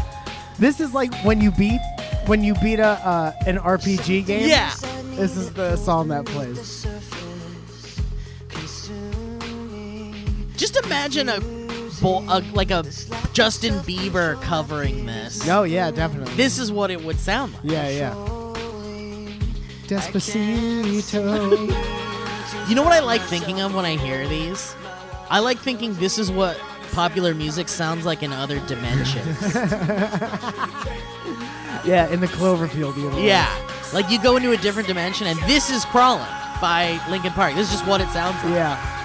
[0.58, 1.80] This is like when you beat
[2.26, 4.46] when you beat a uh, an RPG game.
[4.46, 4.74] Yeah.
[5.12, 6.86] This is the song that plays.
[10.54, 11.40] Just imagine a,
[12.02, 12.82] bo- a like a
[13.32, 15.48] Justin Bieber covering this.
[15.48, 16.34] Oh yeah, definitely.
[16.34, 17.62] This is what it would sound like.
[17.64, 18.14] Yeah, yeah.
[19.86, 21.99] Despacito.
[22.68, 24.74] You know what I like thinking of when I hear these?
[25.28, 26.60] I like thinking this is what
[26.92, 29.40] popular music sounds like in other dimensions.
[31.84, 33.20] yeah, in the Cloverfield universe.
[33.20, 33.48] yeah.
[33.92, 36.26] Like you go into a different dimension and this is Crawling
[36.60, 37.54] by Linkin Park.
[37.54, 38.54] This is just what it sounds like.
[38.54, 38.99] Yeah.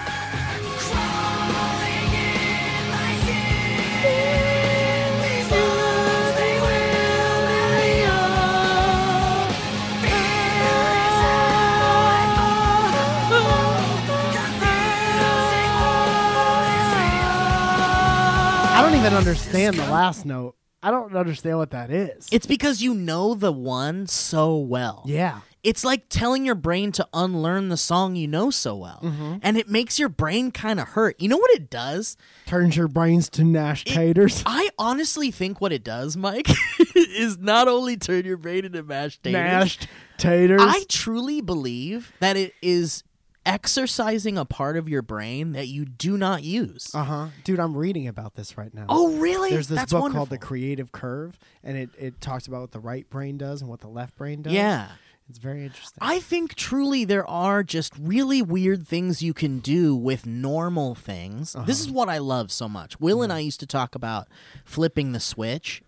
[19.05, 20.55] Even understand the last note.
[20.81, 22.27] I don't understand what that is.
[22.31, 25.03] It's because you know the one so well.
[25.05, 25.41] yeah.
[25.63, 28.99] It's like telling your brain to unlearn the song you know so well.
[29.01, 29.37] Mm-hmm.
[29.41, 31.19] And it makes your brain kind of hurt.
[31.19, 32.17] You know what it does?
[32.45, 34.43] Turns your brains to Nash taters.
[34.45, 36.47] I honestly think what it does, Mike,
[36.95, 39.33] is not only turn your brain into mashed taters.
[39.33, 39.87] Mashed
[40.19, 40.61] taters.
[40.63, 43.03] I truly believe that it is
[43.45, 46.93] exercising a part of your brain that you do not use.
[46.93, 47.27] uh huh.
[47.43, 48.85] Dude, I'm reading about this right now.
[48.89, 49.51] oh, really?
[49.51, 50.19] There's this That's book wonderful.
[50.19, 53.69] called The Creative Curve, and it, it talks about what the right brain does and
[53.69, 54.53] what the left brain does.
[54.53, 54.89] Yeah.
[55.27, 55.97] It's very interesting.
[56.01, 61.53] I think truly there are just really weird things you can do with normal things.
[61.65, 61.87] This Uh-huh.
[61.87, 62.99] is what I love so much.
[62.99, 64.27] Will and I used to talk about
[64.63, 65.81] flipping the switch.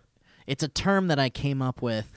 [0.47, 2.09] It's a term that I came up with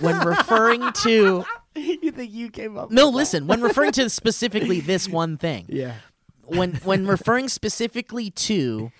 [0.00, 5.08] when referring to you think you came up No, listen, when referring to specifically this
[5.08, 5.66] one thing.
[5.68, 5.94] Yeah.
[6.44, 8.90] When when referring specifically to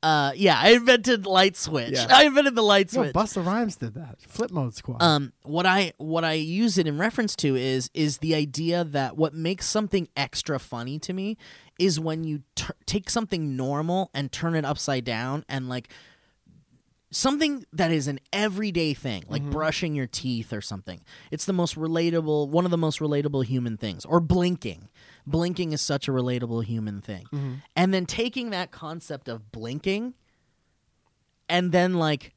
[0.00, 1.90] uh yeah, I invented light switch.
[1.94, 2.06] Yeah.
[2.08, 3.12] I invented the light No, switch.
[3.14, 4.20] Busta Rhymes did that.
[4.20, 5.02] Flip mode squad.
[5.02, 9.16] um what i what i use it in reference to is is the idea that
[9.16, 11.36] what makes something extra funny to me
[11.80, 12.42] is when you
[12.86, 15.88] take something normal and turn it upside down and like
[17.10, 19.52] something that is an everyday thing like mm-hmm.
[19.52, 21.00] brushing your teeth or something.
[21.30, 24.88] It's the most relatable one of the most relatable human things or blinking.
[25.26, 27.24] Blinking is such a relatable human thing.
[27.32, 27.54] Mm-hmm.
[27.76, 30.14] And then taking that concept of blinking
[31.48, 32.34] and then like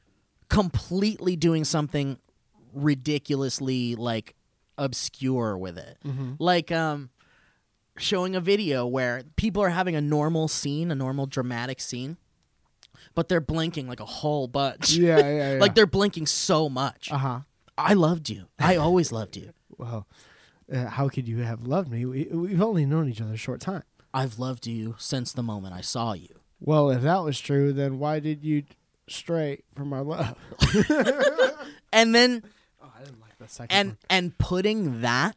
[0.49, 2.17] completely doing something
[2.73, 4.35] ridiculously like
[4.77, 5.97] obscure with it.
[6.05, 6.33] Mm-hmm.
[6.39, 7.09] Like um
[7.97, 12.17] showing a video where people are having a normal scene a normal dramatic scene
[13.15, 15.59] but they're blinking like a whole bunch yeah, yeah, yeah.
[15.59, 17.39] like they're blinking so much Uh huh.
[17.77, 20.07] i loved you i always loved you Well,
[20.71, 22.05] uh, how could you have loved me?
[22.05, 23.83] We, we've only known each other a short time.
[24.13, 27.97] i've loved you since the moment i saw you Well, if that was true, then
[27.99, 28.63] why did you
[29.07, 30.37] stray from our love?
[31.91, 32.43] and then
[32.83, 35.35] Oh, I didn't like the second and and putting that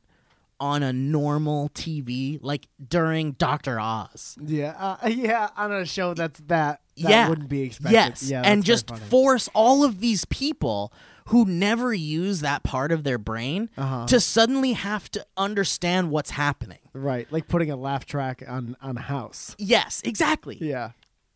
[0.61, 6.41] on a normal tv like during dr oz Yeah, uh, yeah, on a show that's
[6.47, 7.93] that that yeah, wouldn't be expected.
[7.95, 9.01] Yes, yeah, and just funny.
[9.07, 10.93] force all of these people
[11.29, 14.07] who never use that part of their brain Uh-huh.
[14.07, 16.79] to suddenly have to understand what's happening.
[16.93, 19.57] right, like putting a laugh track on on house.
[19.59, 20.57] Yes, exactly.
[20.61, 20.91] Yeah,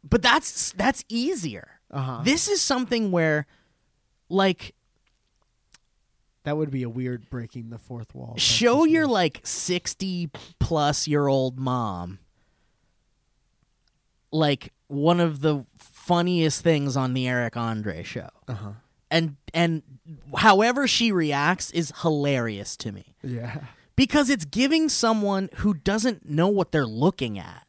[0.08, 1.80] But that's that's easier.
[1.90, 2.20] Uh-huh.
[2.22, 3.46] This is something where,
[4.28, 4.74] like,
[6.48, 8.34] that would be a weird breaking the fourth wall.
[8.38, 9.10] show your situation.
[9.10, 12.18] like sixty plus year old mom
[14.32, 18.28] like one of the funniest things on the Eric Andre show.
[18.46, 18.72] Uh-huh.
[19.10, 19.82] And and
[20.36, 23.14] however she reacts is hilarious to me.
[23.22, 23.60] Yeah,
[23.96, 27.66] because it's giving someone who doesn't know what they're looking at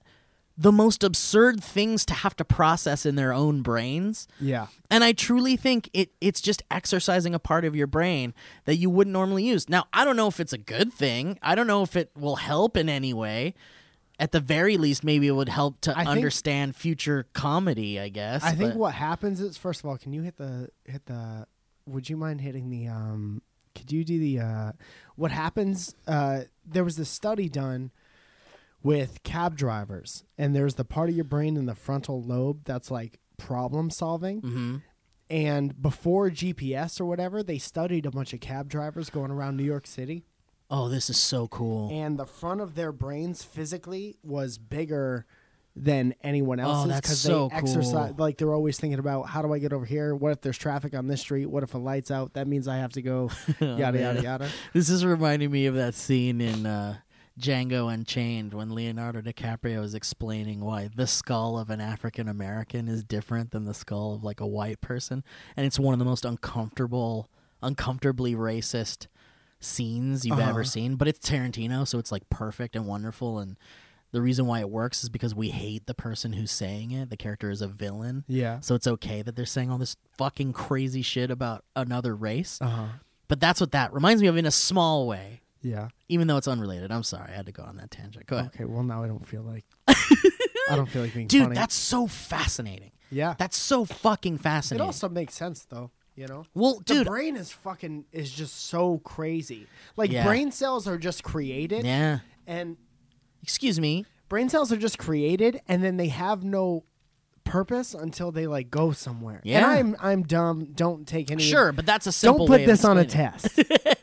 [0.62, 4.28] the most absurd things to have to process in their own brains.
[4.42, 4.68] Yeah.
[4.92, 8.34] And I truly think it it's just exercising a part of your brain
[8.66, 9.70] that you wouldn't normally use.
[9.70, 11.40] Now, I don't know if it's a good thing.
[11.42, 13.54] I don't know if it will help in any way.
[14.20, 18.10] At the very least, maybe it would help to I think- understand future comedy, I
[18.10, 18.44] guess.
[18.44, 21.48] I think what happens is first of all, can you hit the hit the
[21.86, 23.42] would you mind hitting the um
[23.76, 24.72] could you do the uh
[25.16, 27.92] what happens uh there was this study done
[28.84, 32.90] with cab drivers and there's the part of your brain in the frontal lobe that's
[32.90, 34.82] like problem solving Mhm.
[35.30, 39.64] and before GPS or whatever they studied a bunch of cab drivers going around New
[39.64, 40.26] York City
[40.72, 41.90] Oh, this is so cool.
[41.92, 45.26] and the front of their brains physically was bigger
[45.76, 48.16] than anyone else's Oh, because so they exercise cool.
[48.26, 50.14] like they're always thinking about how do I get over here?
[50.16, 51.46] What if there's traffic on this street?
[51.46, 52.34] What if a light's out?
[52.34, 54.24] That means I have to go yada yada Oh, man.
[54.24, 54.50] yada.
[54.74, 56.98] This is reminding me of that scene in uh,
[57.40, 63.04] Django Unchained when Leonardo DiCaprio is explaining why the skull of an African American is
[63.04, 65.24] different than the skull of like a white person,
[65.56, 67.30] and it's one of the most uncomfortable,
[67.64, 69.08] uncomfortably racist
[69.60, 70.50] scenes you've Uh-huh.
[70.50, 70.96] ever seen.
[70.96, 73.40] But it's Tarantino, so it's like perfect and wonderful.
[73.40, 73.58] And
[74.12, 77.10] the reason why it works is because we hate the person who's saying it.
[77.10, 78.24] The character is a villain.
[78.28, 78.60] Yeah.
[78.62, 82.58] So it's okay that they're saying all this fucking crazy shit about another race.
[82.62, 82.86] Uh huh.
[83.28, 85.90] But that's what that reminds me of in a small way, Yeah.
[86.08, 86.92] even though it's unrelated.
[86.92, 88.26] I'm sorry, I had to go on that tangent.
[88.28, 88.52] Go ahead.
[88.56, 88.66] Okay.
[88.66, 91.56] Well, now I don't feel like I don't feel like being Dude, funny.
[91.56, 92.92] that's so fascinating.
[93.12, 93.36] yeah.
[93.38, 94.40] That's so fucking fascinating.
[94.40, 94.86] it fascinating.
[94.86, 95.92] also makes sense though.
[96.16, 96.44] You know.
[96.54, 99.68] well, The dude, brain is fucking is just so crazy.
[99.96, 100.26] Like Yeah.
[100.26, 102.20] brain cells are just created, yeah.
[102.46, 102.76] and
[103.42, 104.06] Excuse me.
[104.28, 106.84] brain cells are just created and then they have no
[107.46, 109.40] purpose until they like go somewhere.
[109.44, 109.58] Yeah.
[109.60, 110.66] And I'm I'm dumb.
[110.74, 113.02] Don't take any Sure, but that's a simple Don't put way of this on a
[113.02, 113.60] explaining test.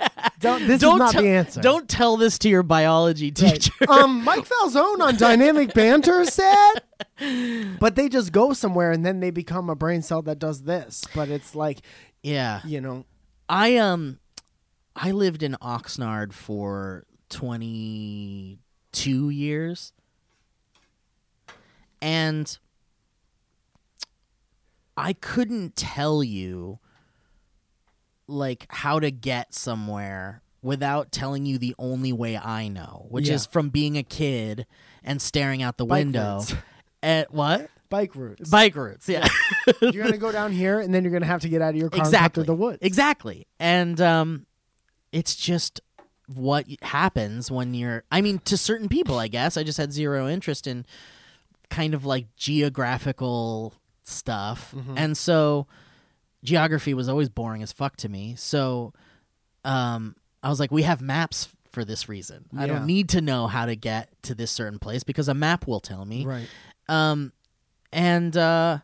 [0.46, 1.61] don't this Don't is not the answer.
[1.61, 3.37] Don't tell this to your biology Right.
[3.61, 3.72] teacher.
[3.90, 6.74] um Mike Falzone on Dynamic Banter said
[7.80, 11.04] But they just go somewhere and then they become a brain cell that does this.
[11.14, 11.80] But it's like,
[12.22, 12.61] yeah.
[12.64, 13.04] you know,
[13.48, 14.18] I um
[14.94, 19.92] I lived in Oxnard for 22 years.
[22.00, 22.56] And
[24.96, 26.78] I couldn't tell you
[28.28, 33.34] like how to get somewhere without telling you the only way I know, which Yeah.
[33.34, 34.66] is from being a kid
[35.04, 36.54] and staring out the Bike window routes.
[37.02, 37.70] at what?
[37.88, 38.50] bike routes.
[38.50, 39.28] Bike routes, yeah.
[39.80, 41.88] you're gonna go down here and then you're gonna have to get out of your
[41.88, 42.78] car and exactly through the woods.
[42.82, 44.44] exactly and um
[45.12, 45.80] it's just
[46.34, 50.26] what happens when you're i mean to certain people i guess i just had zero
[50.26, 50.84] interest in
[51.70, 54.94] kind of like geographical stuff Mm-hmm.
[54.98, 55.68] and so
[56.46, 58.35] geography was always boring as fuck to me.
[58.38, 58.92] So
[59.64, 62.46] um i was like we have maps for this reason.
[62.56, 65.66] I don't need to know how to get to this certain place because a map
[65.66, 66.24] will tell me.
[66.24, 66.48] Right.
[66.88, 67.32] um
[67.92, 68.78] and uh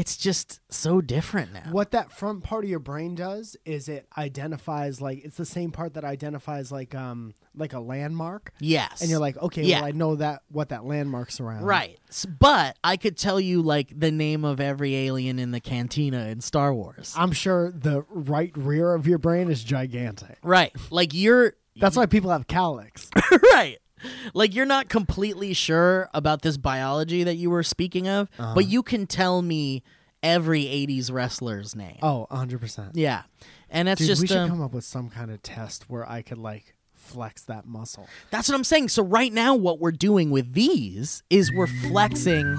[0.00, 4.06] it's just so different now What that front part of your brain does is it
[4.16, 8.52] identifies like it's the same part that identifies like um like a landmark.
[8.60, 9.00] Yes.
[9.00, 9.80] And you're like, okay, Yeah.
[9.80, 11.64] well I know that what that landmark's around.
[11.64, 11.98] right.
[12.38, 16.40] But I could tell you like the name of every alien in the cantina in
[16.40, 17.12] Star Wars.
[17.16, 20.38] I'm sure the right rear of your brain is gigantic.
[20.42, 20.72] right.
[20.90, 23.10] Like you're That's why people have calyx.
[23.52, 23.78] right.
[24.34, 28.54] Like you're not completely sure about this biology that you were speaking of, Uh-huh.
[28.54, 29.82] but you can tell me
[30.22, 31.98] every 80s wrestler's name.
[32.02, 32.90] Oh, 100%.
[32.94, 33.22] Yeah.
[33.70, 36.08] And that's Dude, just we should um, come up with some kind of test where
[36.08, 38.06] I could like flex that muscle.
[38.30, 38.88] That's what I'm saying.
[38.90, 42.58] So right now what we're doing with these is we're flexing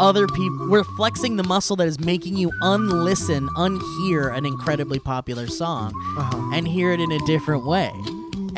[0.00, 5.48] other people we're flexing the muscle that is making you unlisten, unhear an incredibly popular
[5.48, 6.50] song Uh-huh.
[6.54, 7.90] and hear it in a different way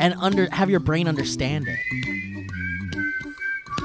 [0.01, 1.79] and under have your brain understand it.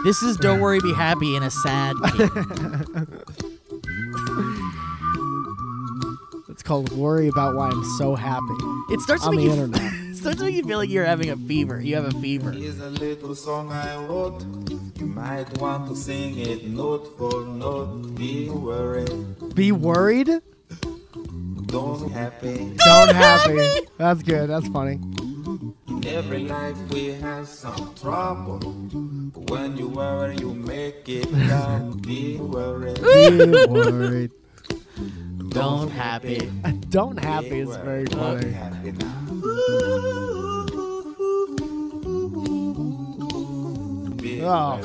[0.03, 2.27] This is Don't Worry Be Happy in a sad key.
[6.49, 8.55] It's called worry about why I'm so happy.
[8.91, 9.93] It starts to On make the you internet.
[10.11, 11.81] it starts to make you feel like you're having a fever.
[11.81, 12.51] You have a fever.
[12.53, 14.43] Here's a little song I wrote.
[14.99, 18.15] You might want to sing it note for note.
[18.15, 20.31] Be worried, Be worried?
[21.67, 22.73] don't happy.
[22.77, 23.87] Don't happy.
[23.99, 24.49] That's good.
[24.49, 24.99] That's funny.
[26.07, 28.61] In every life we have some trouble.
[28.61, 31.99] But when you worry, you make it down.
[31.99, 33.03] Be worried.
[33.03, 34.31] Be worried.
[35.49, 36.49] Don't happy.
[36.91, 38.53] Don't happy is very funny.
[38.53, 39.21] happy now.
[44.17, 44.79] Be Oh.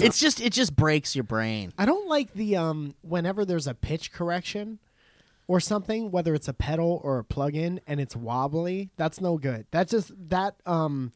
[0.00, 1.72] It's just it just breaks your brain.
[1.76, 4.78] I don't like the um whenever there's a pitch correction.
[5.48, 9.66] Or something, whether it's a pedal or a plug-in, and it's wobbly, that's no good.
[9.72, 11.12] That's just that um,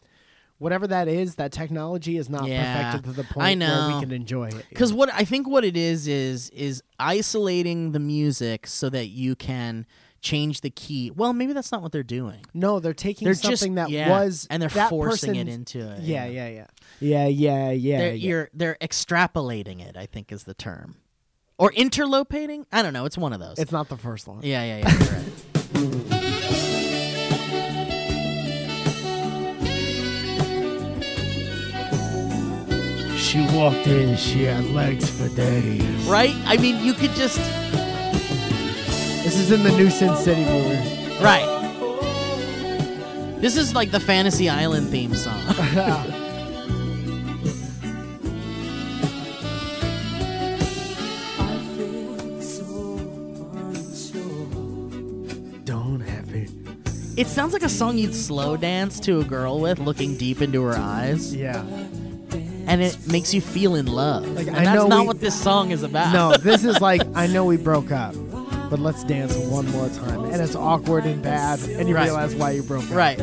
[0.58, 4.00] whatever that is, that technology is not Yeah, perfected to the point I where we
[4.00, 4.64] can enjoy it.
[4.70, 9.36] Because what I think what it is is is isolating the music so that you
[9.36, 9.86] can
[10.22, 11.10] change the key.
[11.10, 12.46] Well, maybe that's not what they're doing.
[12.54, 15.80] no, they're taking They're something just that yeah, was and they're that forcing it into
[15.80, 16.00] it.
[16.00, 16.66] Yeah, yeah, yeah,
[17.00, 17.98] yeah, yeah, yeah.
[17.98, 18.28] They're, yeah.
[18.28, 19.96] You're they're extrapolating it.
[19.96, 20.96] I think is the term,
[21.62, 22.66] or interlopating.
[22.72, 23.04] I don't know.
[23.04, 23.56] It's one of those.
[23.56, 24.40] It's not the first one.
[24.42, 24.98] yeah, yeah, yeah.
[24.98, 26.28] you're right.
[33.16, 35.82] She walked in, she had legs for days.
[36.04, 36.34] right?
[36.44, 37.38] I mean, you could just
[39.24, 41.16] This is in the new Sin City movie.
[41.22, 41.48] right.
[43.40, 45.40] This is like the Fantasy Island theme song.
[57.22, 60.60] it sounds like a song you'd slow dance to a girl with, looking deep into
[60.62, 61.62] her eyes, Yeah.
[62.66, 64.26] and it makes you feel in love.
[64.28, 66.12] Like, and I that's know not we- what this song is about.
[66.12, 68.14] No, this is like I know we broke up,
[68.70, 70.24] but let's dance one more time.
[70.24, 72.04] And it's awkward and bad, and you Right.
[72.04, 72.96] realize why you broke up.
[72.96, 73.18] right.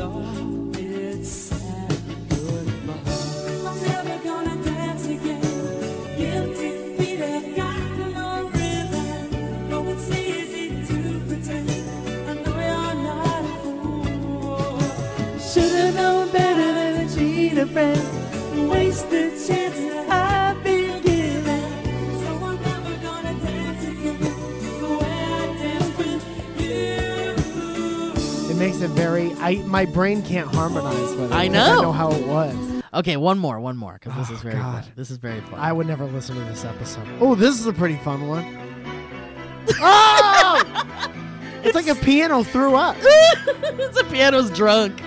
[29.70, 31.36] My brain can't harmonize with it.
[31.36, 31.80] I 'cause know.
[31.80, 32.56] I know how it was.
[32.94, 34.84] Okay, one more, one more, because this Oh, is very God.
[34.84, 34.94] fun.
[34.96, 35.60] This is very fun.
[35.60, 37.08] I would never listen to this episode.
[37.22, 38.46] Oh, this is a pretty fun one.
[39.80, 40.62] oh!
[41.62, 42.96] It's like a piano threw up.
[43.02, 45.02] the piano's drunk.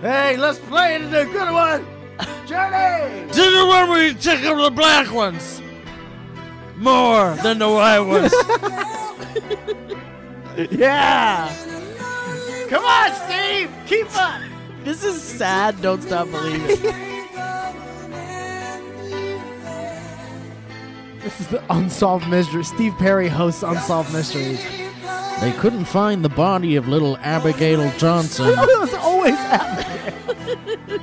[0.00, 1.86] Hey, let's play it a good one.
[2.48, 3.30] Journey!
[3.32, 5.62] Did you when we check out the black ones?
[6.76, 8.32] More than the white ones.
[10.72, 11.48] Yeah!
[12.68, 13.70] Come on, Steve!
[13.86, 14.42] Keep up!
[14.84, 15.80] this is sad.
[15.80, 16.94] Don't stop believing.
[21.22, 22.64] This is the Unsolved Mystery.
[22.64, 24.64] Steve Perry hosts Unsolved Mysteries.
[25.40, 28.46] they couldn't find the body of little Abigail Johnson.
[28.56, 31.00] it was always happening.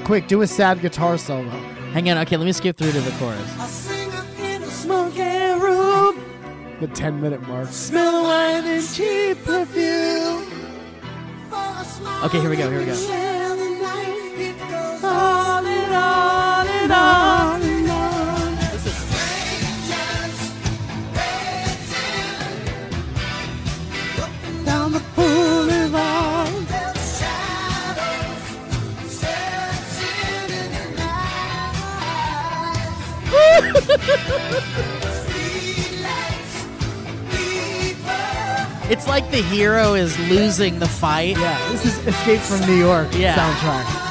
[0.04, 1.73] Quick, do a sad guitar solo.
[1.94, 2.18] Hang on.
[2.18, 3.48] Okay, let me skip through to the chorus.
[4.82, 6.20] Smoking room.
[6.80, 7.68] The 10 minute mark.
[7.68, 10.42] Smell of wine and cheap perfume.
[12.24, 12.68] Okay, here we go.
[12.68, 12.94] Here we go.
[38.90, 41.38] It's like the hero is losing the fight.
[41.38, 43.34] Yeah, this is Escape from New York Yeah.
[43.34, 44.02] soundtrack.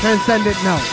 [0.00, 0.86] Transcendent note.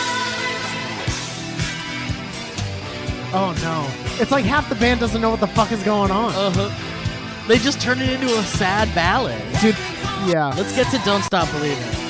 [3.36, 4.20] Oh no.
[4.20, 6.32] It's like half the band doesn't know what the fuck is going on.
[6.34, 7.46] Uh-huh.
[7.48, 9.40] They just turn it into a sad ballad.
[9.60, 9.76] Dude,
[10.26, 10.52] yeah.
[10.56, 12.03] Let's get to Don't Stop Believing.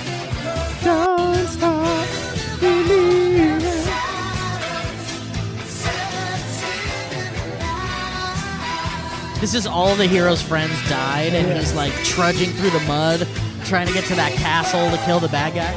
[9.45, 13.29] This is all the hero's friends died, and he's like trudging through the mud,
[13.67, 15.71] trying to get to that castle to kill the bad guy.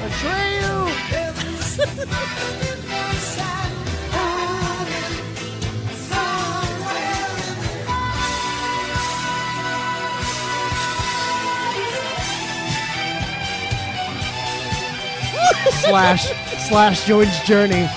[15.81, 16.31] slash
[16.69, 17.89] slash George Journey.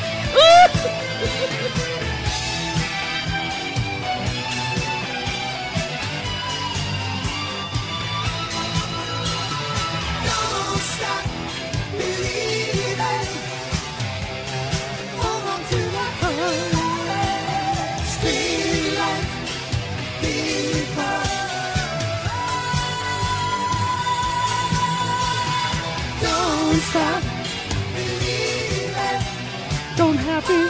[30.41, 30.62] Happy.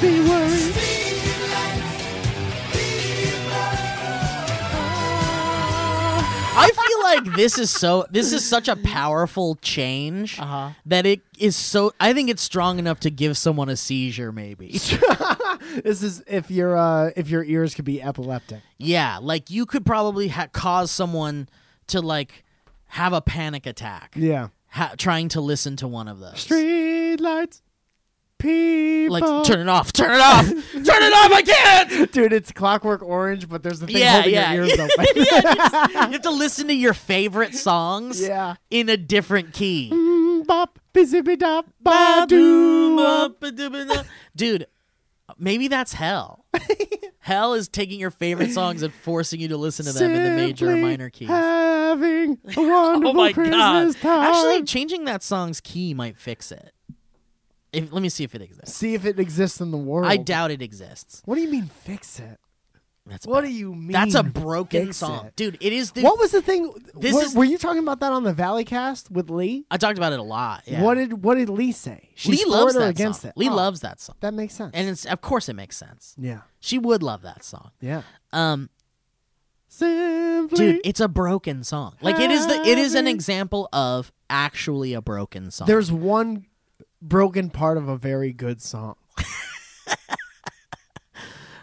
[0.00, 0.74] Be worried.
[7.02, 10.70] like this is so this is such a powerful change Uh-huh.
[10.84, 14.78] that it is so I think it's strong enough to give someone a seizure maybe.
[15.84, 18.60] This is if your uh if your ears could be epileptic.
[18.78, 21.48] yeah, like you could probably ha- cause someone
[21.88, 22.44] to like
[22.86, 24.48] have a panic attack Yeah.
[24.68, 26.40] Ha- trying to listen to one of those.
[26.40, 27.62] Street lights.
[28.38, 29.14] People.
[29.18, 32.12] Like turn it off, turn it off, turn it off, I can't.
[32.12, 34.52] Dude, it's Clockwork Orange, but there's the thing Yeah, holding yeah.
[34.52, 34.90] your ears open.
[34.98, 38.54] Yeah, you, just- you have to listen to your favorite songs yeah.
[38.70, 39.90] in a different key.
[39.92, 43.34] Mm, bop, bizzy dop, ba doo.
[44.36, 44.66] Dude,
[45.36, 46.44] maybe that's hell.
[47.18, 50.30] hell is taking your favorite songs and forcing you to listen to them in the
[50.30, 51.28] major or minor keys.
[51.28, 54.00] Having a wonderful Oh my Christmas god!
[54.00, 54.34] time.
[54.34, 56.72] Actually, changing that song's key might fix it.
[57.72, 58.74] If, let me see if it exists.
[58.76, 60.10] see if it exists in the world.
[60.10, 61.20] I doubt it exists.
[61.26, 62.38] What do you mean fix it?
[63.08, 63.48] That's What bad.
[63.48, 63.92] do you mean?
[63.92, 65.36] That's a broken song, it?
[65.36, 65.56] dude.
[65.60, 66.02] It is the.
[66.02, 66.72] What was the thing?
[66.94, 69.64] This were, is- were you talking about that on the Valley Cast with Lee?
[69.70, 70.62] I talked about it a lot.
[70.66, 70.82] Yeah.
[70.82, 72.10] What did What did Lee say?
[72.14, 73.30] She's Lee loves that against song.
[73.30, 73.36] it.
[73.38, 74.72] Lee Oh, loves that song, That makes sense.
[74.74, 76.14] and it's of course it makes sense.
[76.18, 77.70] yeah, She would love that song.
[77.80, 78.02] yeah.
[78.32, 78.68] Um,
[79.70, 81.94] Simply, dude, it's a broken song.
[82.00, 85.66] Like it is the it is an example of actually a broken song.
[85.66, 86.46] there's one
[87.02, 88.96] broken part of a very good song,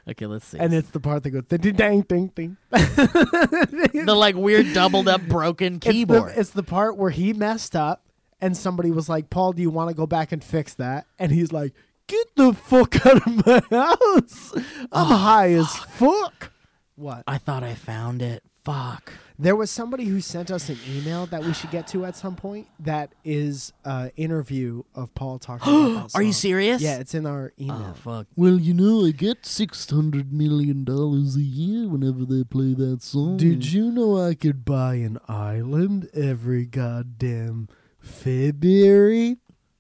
[0.10, 0.58] okay, let's see.
[0.58, 2.58] and it's the part that goes ding ding ding ding.
[2.72, 6.34] the like weird doubled up broken It's the- keyboard.
[6.36, 8.04] It's the, part where he messed up,
[8.42, 11.32] and somebody was like, "Paul, do you want to go back and fix that?" And
[11.32, 11.74] he's like,
[12.08, 14.52] "Get the fuck out of my house!
[14.56, 16.52] I'm oh, high as fuck."
[16.96, 17.24] What?
[17.28, 18.42] I thought I found it.
[18.64, 19.12] Fuck.
[19.38, 22.36] There was somebody who sent us an email that we should get to at some
[22.38, 22.68] point.
[22.80, 26.40] That is an interview of Paul talking about that Are you song.
[26.40, 26.82] serious?
[26.82, 27.94] Yeah, it's in our Oh email.
[27.96, 28.28] fuck.
[28.38, 33.02] Well, you know, I get six hundred million dollars a year whenever they play that
[33.04, 33.36] song.
[33.38, 37.68] Did you know I could buy an island every goddamn
[38.00, 39.38] February?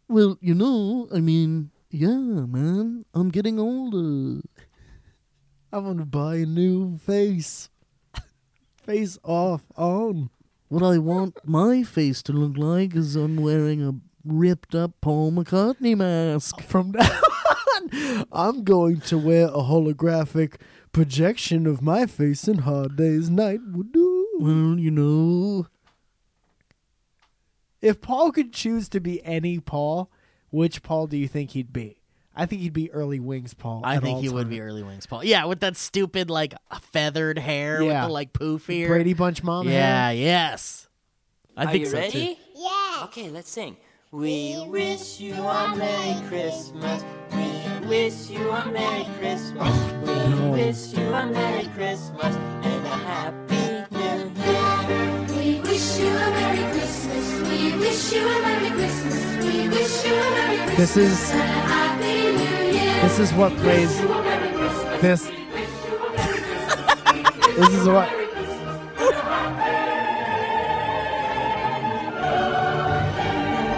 [0.09, 4.41] Well, you know, I mean, yeah, man, I'm getting older.
[5.71, 7.69] I want to buy a new face.
[8.85, 10.29] Face off on.
[10.67, 15.31] What I want my face to look like is I'm wearing a ripped up Paul
[15.31, 16.61] McCartney mask.
[16.61, 20.55] From now on, I'm going to wear a holographic
[20.91, 24.27] projection of my face in Hard Day's Night would do.
[24.39, 25.67] Well, you know,
[27.81, 30.09] If Paul could choose to be any Paul,
[30.49, 32.01] which Paul do you think he'd be?
[32.35, 33.81] I think he'd be early wings Paul.
[33.83, 35.23] I think all he would be early wings, Paul.
[35.23, 36.53] Yeah, with that stupid like
[36.91, 38.01] feathered hair Yeah.
[38.01, 38.87] with the like poof ear.
[38.89, 39.67] Brady Bunch mom.
[39.69, 40.09] Yeah.
[40.09, 40.17] hair.
[40.19, 40.87] Yes.
[41.55, 42.11] I Are think you so ready?
[42.35, 42.41] too.
[42.55, 43.03] Yeah.
[43.05, 43.77] Okay, let's sing.
[44.11, 47.03] We wish you a Merry Christmas.
[47.33, 49.71] We wish you a Merry Christmas.
[50.07, 53.64] Oh, we wish you a Merry Christmas and a Happy
[60.75, 63.01] This is and a Happy New Year.
[63.01, 65.01] this is what plays Wish you a Merry Christmas.
[65.01, 65.31] this.
[67.55, 68.09] This is what.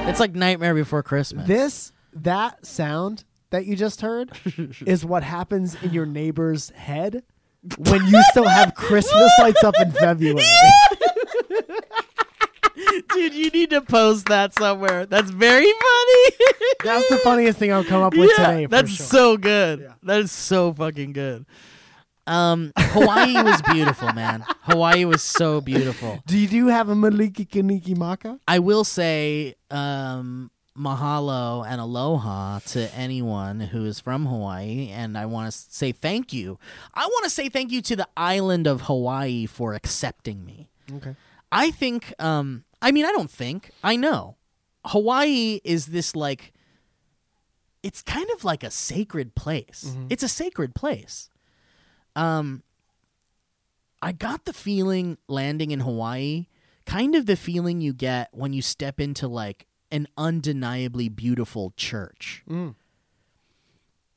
[0.09, 1.47] It's like Nightmare Before Christmas.
[1.47, 4.32] This that sound that you just heard
[4.88, 7.22] is what happens in your neighbor's head
[7.78, 10.43] when you still have Christmas lights up in February.
[13.14, 15.06] Dude, you need to post that somewhere.
[15.06, 16.30] That's very funny.
[16.84, 18.66] That's the funniest thing I'll come up with yeah, today.
[18.66, 19.06] For that's sure.
[19.06, 19.91] so good.
[20.04, 21.45] That is so fucking good.
[22.28, 24.43] Um, Hawaii was beautiful, man.
[24.62, 26.20] Hawaii was so beautiful.
[26.28, 28.39] Do you do have a Mele Kalikimaka?
[28.48, 35.26] I will say um, mahalo and aloha to anyone who is from Hawaii, and I
[35.26, 36.60] want to say thank you.
[36.93, 40.70] I want to say thank you to the island of Hawaii for accepting me.
[40.93, 41.16] Okay.
[41.52, 44.38] I think, um, I mean, I don't think, I know.
[44.86, 46.53] Hawaii is this like,
[47.84, 49.95] it's kind of like a sacred place.
[50.09, 51.30] It's a sacred place.
[52.15, 52.63] Um,
[54.01, 56.47] I got the feeling landing in Hawaii,
[56.86, 62.43] kind of the feeling you get when you step into like an undeniably beautiful church.
[62.49, 62.75] Mm.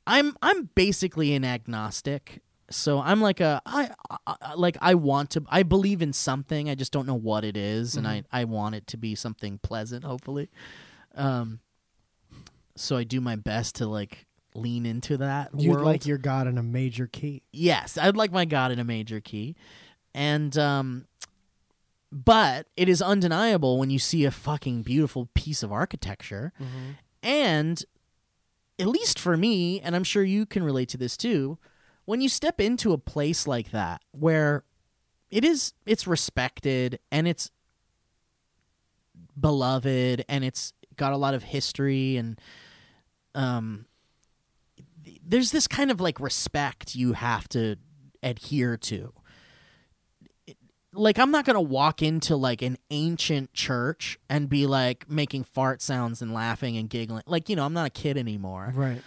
[0.06, 3.90] I'm I'm basically an agnostic, so I'm like a I,
[4.26, 6.70] I like I want to I believe in something.
[6.70, 9.58] I just don't know what it is, and I I want it to be something
[9.58, 10.50] pleasant, hopefully.
[11.14, 11.60] Um,
[12.76, 15.50] so I do my best to like lean into that.
[15.56, 15.86] You'd world.
[15.86, 17.42] like your God in a major key.
[17.52, 19.56] Yes, I'd like my God in a major key.
[20.14, 21.06] And um
[22.12, 26.52] but it is undeniable when you see a fucking beautiful piece of architecture.
[27.22, 27.84] And
[28.80, 31.58] at least for me, and I'm sure you can relate to this too,
[32.11, 34.64] when you step into a place like that where
[35.30, 37.52] it is it's respected and it's
[39.38, 42.40] beloved and it's got a lot of history and
[43.36, 43.86] um
[45.24, 47.76] there's this kind of like respect you have to
[48.24, 49.12] adhere to
[50.92, 55.80] like I'm not gonna walk into like an ancient church and be like making fart
[55.80, 57.22] sounds and laughing and giggling.
[57.26, 58.72] Like you know, I'm not a kid anymore.
[58.74, 59.00] Right.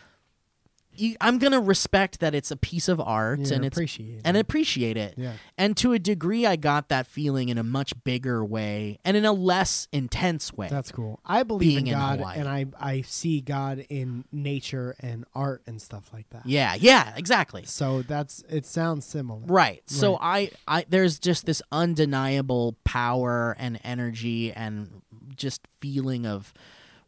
[0.95, 4.37] You, I'm gonna respect that it's a piece of art Yeah, and it's appreciate and
[4.37, 4.39] it.
[4.39, 5.15] appreciate it.
[5.17, 5.33] Yeah.
[5.57, 9.25] And to a degree, I got that feeling in a much bigger way and in
[9.25, 10.67] a less intense way.
[10.69, 11.19] That's cool.
[11.25, 12.39] I believe in in God, Hawaii.
[12.39, 16.45] and I I see God in nature and art and stuff like that.
[16.45, 17.63] yeah, yeah, exactly.
[17.65, 18.65] So that's it.
[18.65, 19.41] Sounds similar.
[19.45, 19.81] Right.
[19.87, 25.01] So I, I, there's just this undeniable power and energy and
[25.35, 26.53] just feeling of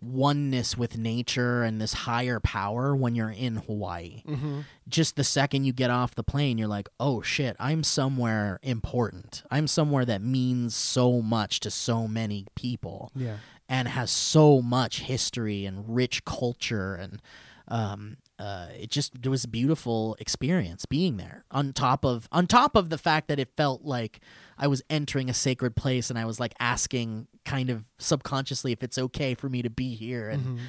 [0.06, 4.24] oneness with nature and this higher power when you're in Hawaii.
[4.28, 4.62] Mm-hmm.
[4.88, 9.44] Just the second you get off the plane, you're like, oh shit, I'm somewhere important.
[9.50, 13.38] I'm somewhere that means so much to so many people Yeah.
[13.68, 17.22] and has so much history and rich culture and
[17.68, 22.46] um uh it just it was a beautiful experience being there on top of on
[22.48, 24.20] top of the fact that it felt like
[24.58, 28.84] I was entering a sacred place and I was like asking kind of subconsciously if
[28.84, 30.60] it's okay for me to be here and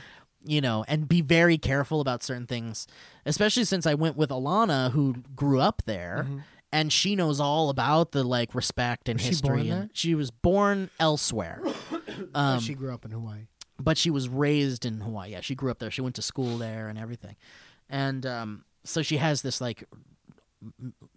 [0.45, 2.87] you know and be very careful about certain things
[3.25, 6.27] especially since I went with Alana who grew up there
[6.73, 10.15] and she knows all about the like respect and Was she history born and she
[10.15, 11.61] was born elsewhere.
[12.35, 13.47] Um, she grew up in Hawaii.
[13.79, 15.33] But she was raised in Hawaii.
[15.33, 15.91] Yeah, she grew up there.
[15.91, 17.37] She went to school there and everything,
[17.89, 19.85] and um, so she has this like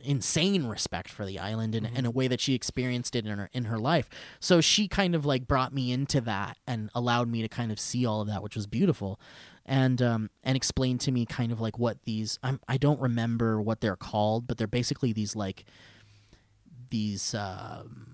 [0.01, 3.49] insane respect for the island in, in a way that she experienced it in her
[3.53, 4.09] in her life.
[4.39, 7.79] So she kind of like brought me into that and allowed me to kind of
[7.79, 9.19] see all of that, which was beautiful,
[9.65, 13.61] and um, and explained to me kind of like what these I'm, I don't remember
[13.61, 15.65] what they're called, but they're basically these like
[16.89, 17.33] these.
[17.33, 18.07] Um,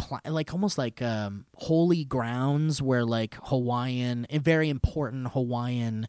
[0.00, 6.08] pla- like almost like um, holy grounds where like Hawaiian, eh, very important Hawaiian,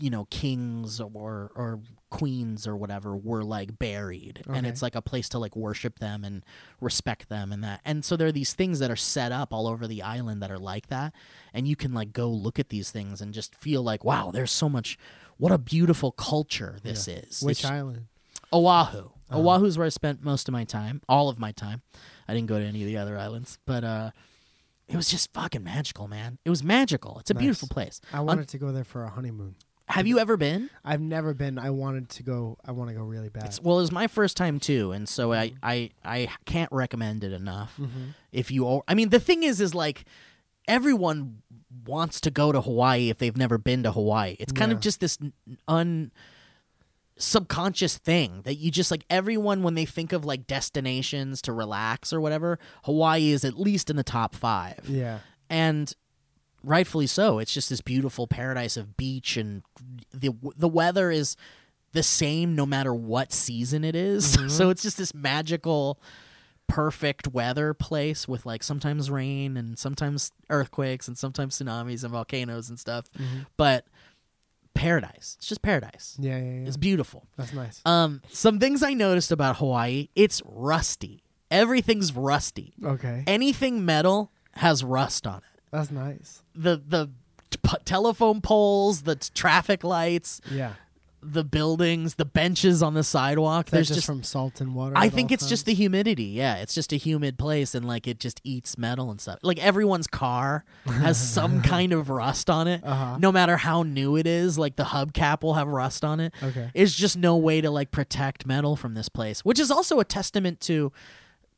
[0.00, 1.80] you know, kings or or
[2.10, 6.24] queens or whatever were like buried, and it's like a place to like worship them
[6.24, 6.44] and
[6.80, 7.80] respect them and that.
[7.84, 10.50] And so there are these things that are set up all over the island that
[10.50, 11.12] are like that,
[11.52, 14.50] and you can like go look at these things and just feel like, wow, there's
[14.52, 14.98] so much.
[15.36, 17.42] What a beautiful culture this is.
[17.42, 18.06] Which This- island?
[18.52, 19.10] Oahu.
[19.30, 21.82] Oahu's where I spent most of my time, all of my time.
[22.28, 24.10] I didn't go to any of the other islands, but uh,
[24.86, 26.38] it was just fucking magical, man.
[26.44, 27.18] It was magical.
[27.20, 27.40] It's a Nice.
[27.42, 28.00] beautiful place.
[28.12, 29.54] I wanted to go there for a honeymoon.
[29.86, 30.68] Have you ever been?
[30.84, 31.58] I've never been.
[31.58, 32.58] I wanted to go.
[32.62, 33.44] I want to go really bad.
[33.46, 37.24] It's, well, it was my first time too, and so I, I, I can't recommend
[37.24, 37.74] it enough.
[37.80, 38.08] Mm-hmm.
[38.30, 40.04] If you, I mean, the thing is, is like
[40.66, 41.42] everyone
[41.86, 44.36] wants to go to Hawaii if they've never been to Hawaii.
[44.38, 44.82] It's kind of Yeah.
[44.82, 45.32] just this n-
[45.66, 46.12] un
[47.18, 52.12] subconscious thing that you just like everyone when they think of like destinations to relax
[52.12, 55.18] or whatever hawaii is at least in the top five yeah.
[55.50, 55.94] and
[56.62, 59.62] rightfully so it's just this beautiful paradise of beach and
[60.12, 61.36] the the weather is
[61.92, 64.32] the same no matter what season it is.
[64.32, 64.70] so mm-hmm.
[64.70, 66.00] it's just this magical
[66.66, 72.68] perfect weather place with like sometimes rain and sometimes earthquakes and sometimes tsunamis and volcanoes
[72.68, 73.38] and stuff mm-hmm.
[73.56, 73.86] but
[74.74, 76.38] paradise it's just paradise Yeah.
[76.38, 76.44] Yeah.
[76.60, 76.66] yeah.
[76.68, 77.80] it's beautiful That's nice.
[77.84, 83.24] um some things i noticed about hawaii it's rusty everything's rusty Okay.
[83.26, 86.42] anything metal has rust on it That's nice.
[86.54, 87.10] the the
[87.50, 90.72] t- telephone poles, the t- traffic lights, Yeah.
[91.32, 93.66] The buildings, the benches on the sidewalk.
[93.66, 94.94] There's just, just, from salt and water.
[94.96, 96.24] I think it's just the humidity.
[96.24, 99.38] Yeah, it's just a humid place and like it just eats metal and stuff.
[99.42, 102.82] Like everyone's car has some kind of rust on it.
[102.84, 103.18] Uh-huh.
[103.18, 106.32] No matter how new it is, like the hubcap will have rust on it.
[106.42, 106.70] Okay.
[106.74, 110.04] It's just no way to like protect metal from this place, which is also a
[110.04, 110.92] testament to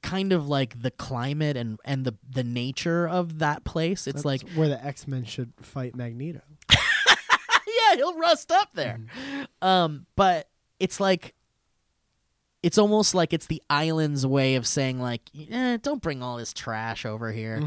[0.03, 4.07] kind of like the climate and and the the nature of that place.
[4.07, 6.41] It's That's like where the X Men should fight Magneto.
[7.91, 9.01] Yeah, he'll rust up there.
[9.63, 11.35] Um, but it's like
[12.63, 16.53] it's almost like it's the island's way of saying like, eh, don't bring all this
[16.53, 17.61] trash over here.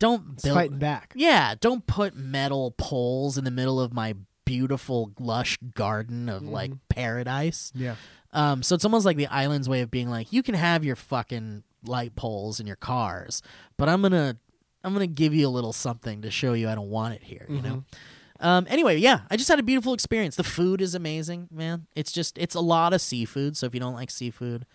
[0.00, 0.56] Don't It's build.
[0.56, 1.12] fighting back.
[1.14, 6.72] Yeah, don't put metal poles in the middle of my beautiful lush garden of like
[6.88, 7.72] paradise.
[7.74, 7.94] Yeah.
[8.32, 10.96] Um, so it's almost like the island's way of being like, you can have your
[10.96, 13.40] fucking light poles and your cars,
[13.76, 14.36] but I'm gonna,
[14.82, 17.46] I'm gonna give you a little something to show you I don't want it here.
[17.48, 17.84] You know.
[18.40, 20.36] Um, anyway, yeah, I just had a beautiful experience.
[20.36, 21.86] The food is amazing, man.
[21.94, 23.56] It's just, it's a lot of seafood.
[23.56, 24.66] So if you don't like seafood,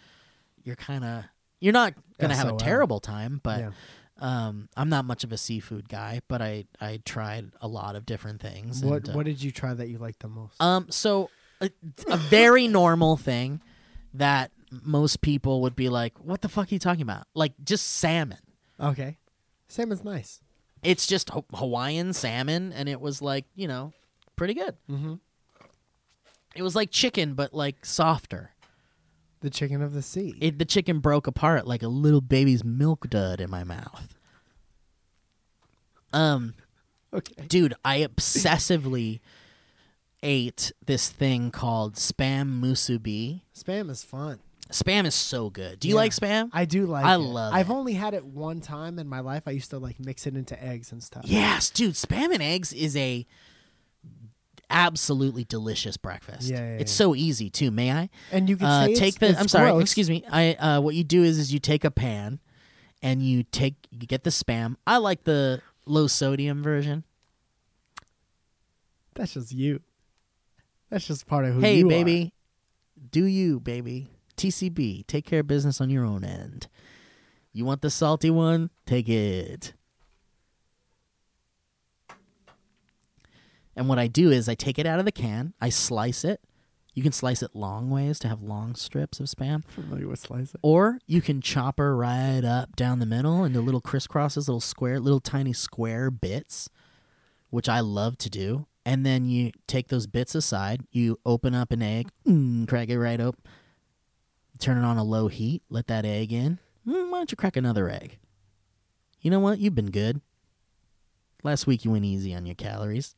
[0.64, 1.26] you're kind of,
[1.60, 3.39] you're not gonna have a terrible time.
[3.43, 3.72] But Yeah.
[4.20, 6.22] um, I'm not much of a seafood guy.
[6.28, 8.82] But I, I tried a lot of different things.
[8.84, 10.62] What and, uh, What did you try that you liked the most?
[10.62, 11.30] um, so
[11.62, 11.70] a,
[12.10, 13.62] a very normal thing
[14.14, 14.51] that
[14.84, 18.38] most people would be like, "What the fuck are you talking about?" Like just salmon.
[18.80, 19.18] okay.
[19.68, 20.39] Salmon's nice.
[20.84, 23.94] It's just Hawaiian salmon, and it was like you know,
[24.36, 24.76] pretty good.
[24.90, 25.16] Mm-hmm.
[26.56, 28.52] It was like chicken, but like softer.
[29.42, 30.36] The chicken of the sea.
[30.42, 34.16] It, the chicken broke apart like a little baby's milk dud in my mouth.
[36.12, 36.56] Um,
[37.14, 37.46] okay.
[37.48, 39.20] dude, I obsessively
[40.22, 43.42] ate this thing called spam musubi.
[43.56, 44.40] Spam is fun.
[44.72, 45.80] Spam is so good.
[45.80, 46.02] Do you Yeah.
[46.02, 46.50] like spam?
[46.54, 47.34] I do like I love it.
[47.34, 47.74] love I've it.
[47.74, 49.44] only had it one time in my life.
[49.48, 51.24] I used to like mix it into eggs and stuff.
[51.26, 51.96] Yes, dude.
[51.96, 53.26] Spam and eggs is a
[54.70, 56.50] absolutely delicious breakfast.
[56.50, 56.98] Yeah, yeah, it's yeah.
[56.98, 57.72] so easy too.
[57.72, 58.10] May I?
[58.32, 59.40] And you can uh, take it's, the.
[59.40, 59.72] I'm sorry.
[59.72, 59.82] gross.
[59.82, 60.24] Excuse me.
[60.32, 60.54] I.
[60.54, 62.40] Uh, what you do is, is you take a pan,
[63.02, 64.76] and you take you get the spam.
[64.86, 67.04] I like the low sodium version.
[69.16, 69.82] That's just you.
[70.90, 71.90] That's just part of who hey, you are.
[71.90, 72.34] baby,
[73.12, 74.10] do you, baby?
[74.40, 75.06] TCB.
[75.06, 76.68] Take care of business on your own end.
[77.52, 78.70] You want the salty one?
[78.86, 79.74] Take it.
[83.76, 86.42] And what I do is I take it out of the can, I slice it.
[86.94, 89.64] You can slice it long ways to have long strips of spam.
[89.66, 90.60] Familiar with slice it.
[90.62, 95.00] Or you can chop her right up down the middle into little crisscrosses, little square,
[95.00, 96.70] little tiny square bits,
[97.52, 98.66] which I love to do.
[98.86, 103.00] And then you take those bits aside, you open up an egg, mm, crack it
[103.00, 103.42] right open,
[104.60, 106.60] turn it on a low heat, let that egg in.
[106.88, 108.18] Mm, why don't you crack another egg?
[109.22, 109.60] You know what?
[109.60, 110.22] You've been good.
[111.43, 113.16] Last week you went easy on your calories.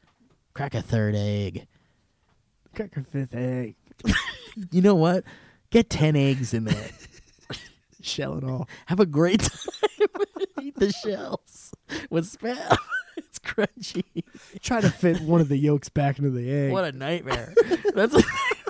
[0.54, 1.68] Crack a third egg.
[2.76, 3.76] Crack a fifth egg.
[4.72, 5.24] You know what?
[5.70, 6.90] Get 10 eggs in there.
[8.02, 8.68] Shell it all.
[8.88, 10.10] Have a great time.
[10.62, 11.74] Eat the shells
[12.10, 12.78] with spam.
[13.16, 14.04] it's crunchy.
[14.60, 16.74] Try to fit one of the yolks back into the egg.
[16.74, 17.54] What a nightmare.
[17.96, 18.14] That's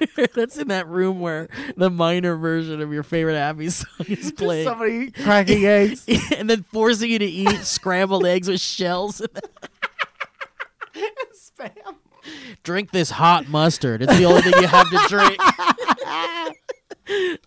[0.35, 4.67] that's in that room where the minor version of your favorite ABBA song is playing.
[4.67, 6.05] Somebody cracking eggs.
[6.37, 9.21] and then forcing you to eat scrambled eggs with shells.
[11.33, 11.95] Spam.
[12.63, 14.01] drink this hot mustard.
[14.01, 15.37] It's the only thing you have to drink.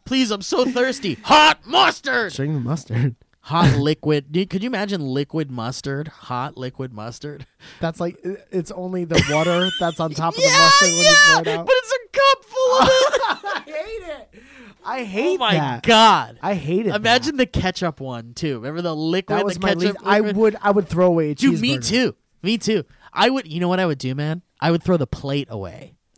[0.04, 1.14] Please, I'm so thirsty.
[1.24, 2.32] Hot mustard.
[2.32, 3.16] String the mustard.
[3.44, 4.32] Hot liquid.
[4.48, 6.08] Could you imagine liquid mustard?
[6.08, 7.46] Hot liquid mustard.
[7.78, 11.42] That's like it's only the water that's on top of the mustard when you pour
[11.42, 11.66] it out.
[11.66, 12.43] but it's a cup full of it.
[12.80, 14.34] I hate it.
[14.86, 15.36] I hate it.
[15.36, 15.82] oh my that.
[15.82, 16.38] god!
[16.42, 16.94] I hate it.
[16.94, 18.56] Imagine the ketchup one too.
[18.56, 19.38] Remember the liquid?
[19.38, 19.82] that was the my ketchup.
[19.82, 19.96] least.
[20.04, 20.36] I liquid?
[20.36, 21.88] would I would throw away a Dude, me cheeseburger.
[21.88, 22.16] too.
[22.42, 22.84] Me too.
[23.12, 23.46] I would.
[23.50, 24.42] You know what I would do, man?
[24.60, 25.94] I would throw the plate away.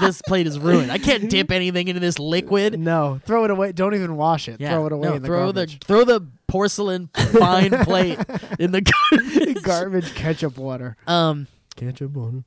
[0.00, 0.90] this plate is ruined.
[0.90, 2.78] I can't dip anything into this liquid.
[2.78, 3.72] No, throw it away.
[3.72, 4.60] Don't even wash it.
[4.60, 5.78] Yeah, throw it away no, in the throw garbage.
[5.80, 8.18] the throw the porcelain fine plate
[8.58, 8.80] in the
[9.12, 9.62] garbage.
[9.62, 10.96] garbage ketchup water.
[11.06, 11.46] Um,
[11.76, 12.44] Ketchup water.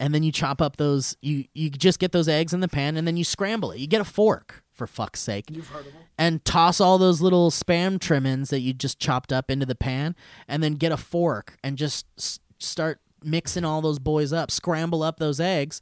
[0.00, 1.16] And then you chop up those.
[1.22, 3.78] You you just get those eggs in the pan, and then you scramble it.
[3.78, 5.46] You get a fork for fuck's sake.
[5.50, 6.02] You've heard of them.
[6.18, 10.14] and toss all those little spam trimmings that you just chopped up into the pan
[10.46, 15.02] and then get a fork and just s- start mixing all those boys up scramble
[15.02, 15.80] up those eggs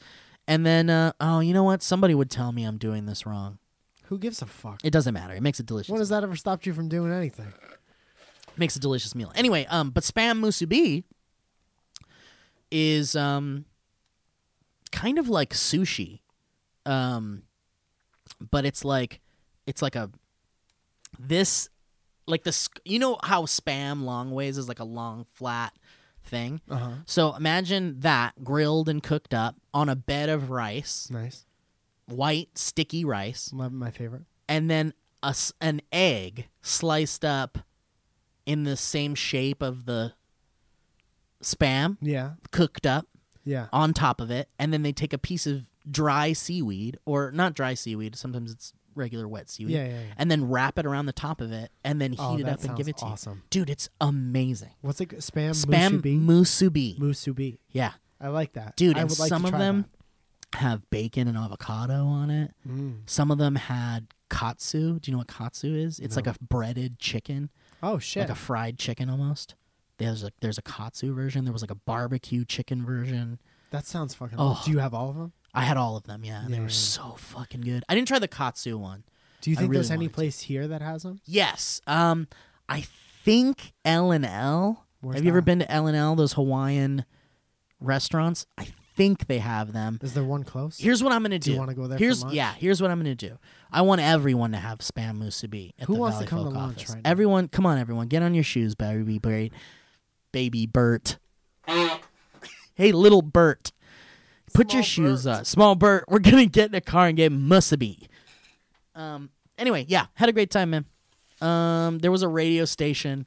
[0.48, 3.58] and then uh, oh you know what somebody would tell me i'm doing this wrong
[4.04, 4.80] Who gives a fuck?
[4.82, 7.12] it doesn't matter it makes it delicious When has that ever stopped you from doing
[7.12, 7.52] anything?
[8.56, 11.04] makes a delicious meal anyway um but spam musubi
[12.70, 13.66] is um
[14.92, 16.20] kind of like sushi
[16.84, 17.42] um
[18.50, 19.20] but it's like
[19.66, 20.10] it's like a
[21.18, 21.68] this
[22.26, 25.72] like this you know how spam long ways is like a long flat
[26.24, 26.90] thing Uh huh.
[27.06, 31.44] so imagine that grilled and cooked up on a bed of rice Nice.
[32.06, 34.22] white sticky rice Love my favorite.
[34.48, 37.58] and then a an egg sliced up
[38.44, 40.12] in the same shape of the
[41.42, 42.32] spam Yeah.
[42.50, 43.06] cooked up
[43.46, 43.68] Yeah.
[43.72, 47.54] on top of it and then they take a piece of dry seaweed or not
[47.54, 50.00] dry seaweed sometimes it's regular wet seaweed Yeah, yeah, yeah.
[50.18, 52.62] and then wrap it around the top of it and then heat Oh, it up
[52.64, 53.36] and give it to awesome.
[53.38, 55.10] you dude it's amazing What's it?
[55.18, 55.50] Spam.
[55.54, 56.20] spam musubi.
[56.20, 57.58] musubi Musubi.
[57.70, 59.84] yeah I like that, dude I and would like some to of try them
[60.54, 62.52] have bacon and avocado on it.
[62.66, 63.00] Mm.
[63.06, 66.98] some of them had katsu do you know what katsu is it's like a breaded
[66.98, 67.50] chicken
[67.82, 68.22] Oh shit.
[68.22, 69.54] like a fried chicken almost
[69.98, 73.38] there's a there's a katsu version there was like a barbecue chicken version
[73.70, 74.36] that sounds fucking.
[74.38, 74.62] Oh.
[74.64, 75.32] Do you have all of them?
[75.52, 76.40] I had all of them, yeah.
[76.42, 77.82] and Yeah, they were so fucking good.
[77.88, 79.02] I didn't try the katsu one.
[79.40, 80.14] Do you think really there's any wanted to.
[80.14, 81.20] place here that has them?
[81.24, 81.80] Yes.
[81.86, 82.28] Um
[82.68, 82.82] I
[83.24, 84.86] think L and L.
[85.12, 87.04] Have you ever been to L and L, those Hawaiian
[87.80, 88.46] restaurants?
[88.56, 89.98] I think they have them.
[90.02, 90.78] Is there one close?
[90.78, 91.52] Here's what I'm gonna Do do.
[91.52, 92.54] you wanna go there for Here's yeah.
[92.54, 93.38] Here's what I'm gonna do.
[93.70, 96.44] I want everyone to have spam musubi at Who the wants to Valley come to
[96.46, 96.94] Folk lunch office.
[96.94, 97.10] right now?
[97.10, 99.50] Everyone, come on, everyone, get on your shoes, baby Bert.
[100.32, 101.18] Baby Bert.
[102.74, 103.72] hey, little Bert.
[104.54, 105.44] Put your shoes on.
[105.44, 108.06] Small Bert, we're gonna get in a car and get musubi.
[108.94, 109.30] Um.
[109.58, 110.84] Anyway, yeah, had a great time, man.
[111.40, 111.98] Um.
[111.98, 113.26] There was a radio station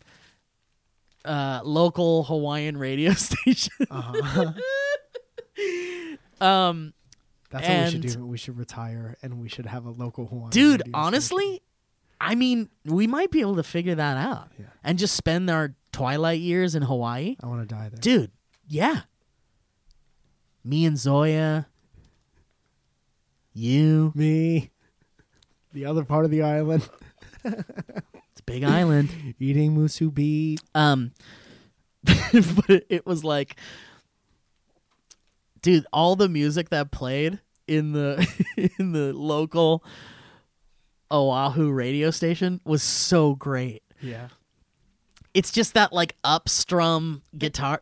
[1.26, 3.74] uh, local Hawaiian radio station.
[3.90, 4.54] Uh-huh.
[6.46, 6.94] um,
[7.52, 8.26] That's what we should do.
[8.26, 10.50] We should retire and we should have a local Hawaiian.
[10.52, 11.62] dude, honestly,
[12.20, 14.66] I mean, we might be able to figure that out Yeah.
[14.84, 17.36] and just spend our twilight years in Hawaii.
[17.42, 18.00] I want to die there.
[18.00, 18.32] Dude,
[18.68, 19.02] yeah.
[20.64, 21.68] Me and Zoya.
[23.54, 24.12] You.
[24.16, 24.72] Me,
[25.74, 26.88] the other part of the island,
[27.44, 29.36] It's a big island.
[29.40, 30.60] eating musubi.
[30.76, 31.12] Um,
[32.04, 33.58] but it, it was like,
[35.62, 38.28] dude, all the music that played in the
[38.80, 39.84] in the local
[41.12, 43.84] Oahu radio station was so great.
[44.02, 44.30] Yeah.
[45.40, 47.82] It's just that like upstrum guitar.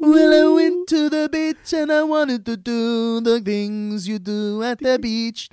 [0.00, 4.62] Well, I went to the beach and I wanted to do the things you do
[4.64, 5.48] at the beach.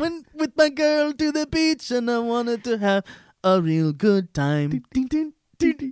[0.00, 3.04] Went with my girl to the beach and I wanted to have
[3.44, 4.70] a real good time.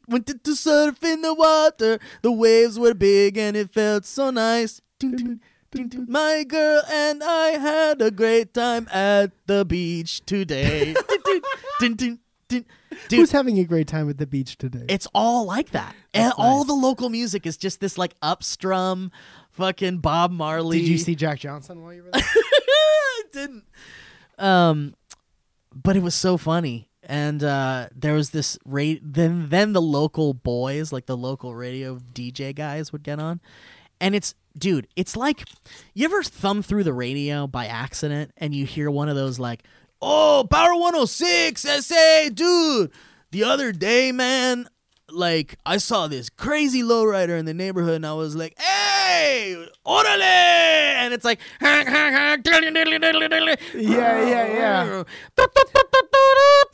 [0.09, 1.99] Wanted to surf in the water.
[2.23, 4.81] The waves were big and it felt so nice.
[6.09, 10.95] My girl and I had a great time at the beach today.
[11.81, 12.19] Dude,
[13.11, 14.85] Who's having a great time at the beach today?
[14.89, 15.97] it's all like that.
[16.13, 19.11] And all the local music is just this like upstrum
[19.51, 20.81] fucking Bob Marley.
[20.81, 22.23] Did you see Jack Johnson while you were there?
[22.25, 23.65] I didn't.
[24.39, 24.95] Um,
[25.75, 29.01] but it was so funny, and uh, there was this rate.
[29.03, 33.41] Then then the local boys, like the local radio DJ guys, would get on,
[34.01, 35.45] and it's dude, it's like
[35.95, 39.65] you ever thumb through the radio by accident and you hear one of those like,
[40.01, 42.91] oh, Power 106 SA, dude.
[43.31, 44.69] The other day, man,
[45.11, 50.23] like I saw this crazy lowrider in the neighborhood, and I was like, "Hey, orale!"
[50.23, 51.85] And it's like, yeah,
[53.75, 55.03] yeah, yeah.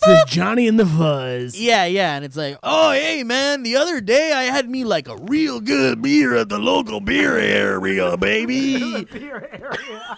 [0.03, 1.61] It's Johnny and the Fuzz.
[1.61, 5.09] Yeah, yeah, and it's like, oh, hey, man, the other day I had me like
[5.09, 9.05] a real good beer at the local beer area, baby.
[9.05, 10.17] beer area.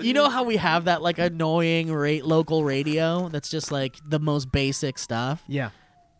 [0.00, 4.18] you know how we have that like annoying rate local radio that's just like the
[4.18, 5.42] most basic stuff?
[5.46, 5.70] Yeah.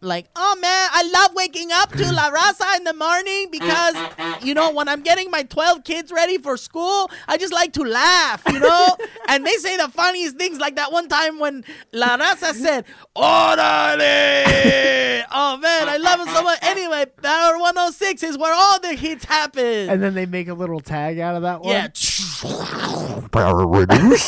[0.05, 3.97] Like, oh man, I love waking up to La Raza in the morning because,
[4.45, 7.83] you know, when I'm getting my 12 kids ready for school, I just like to
[7.83, 8.97] laugh, you know?
[9.29, 12.85] and they say the funniest things, like that one time when La Raza said,
[13.17, 15.25] Orale!
[15.33, 16.59] oh man, I love it so much.
[16.63, 19.89] Anyway, Power 106 is where all the hits happen.
[19.89, 21.73] And then they make a little tag out of that one.
[21.73, 21.89] yeah.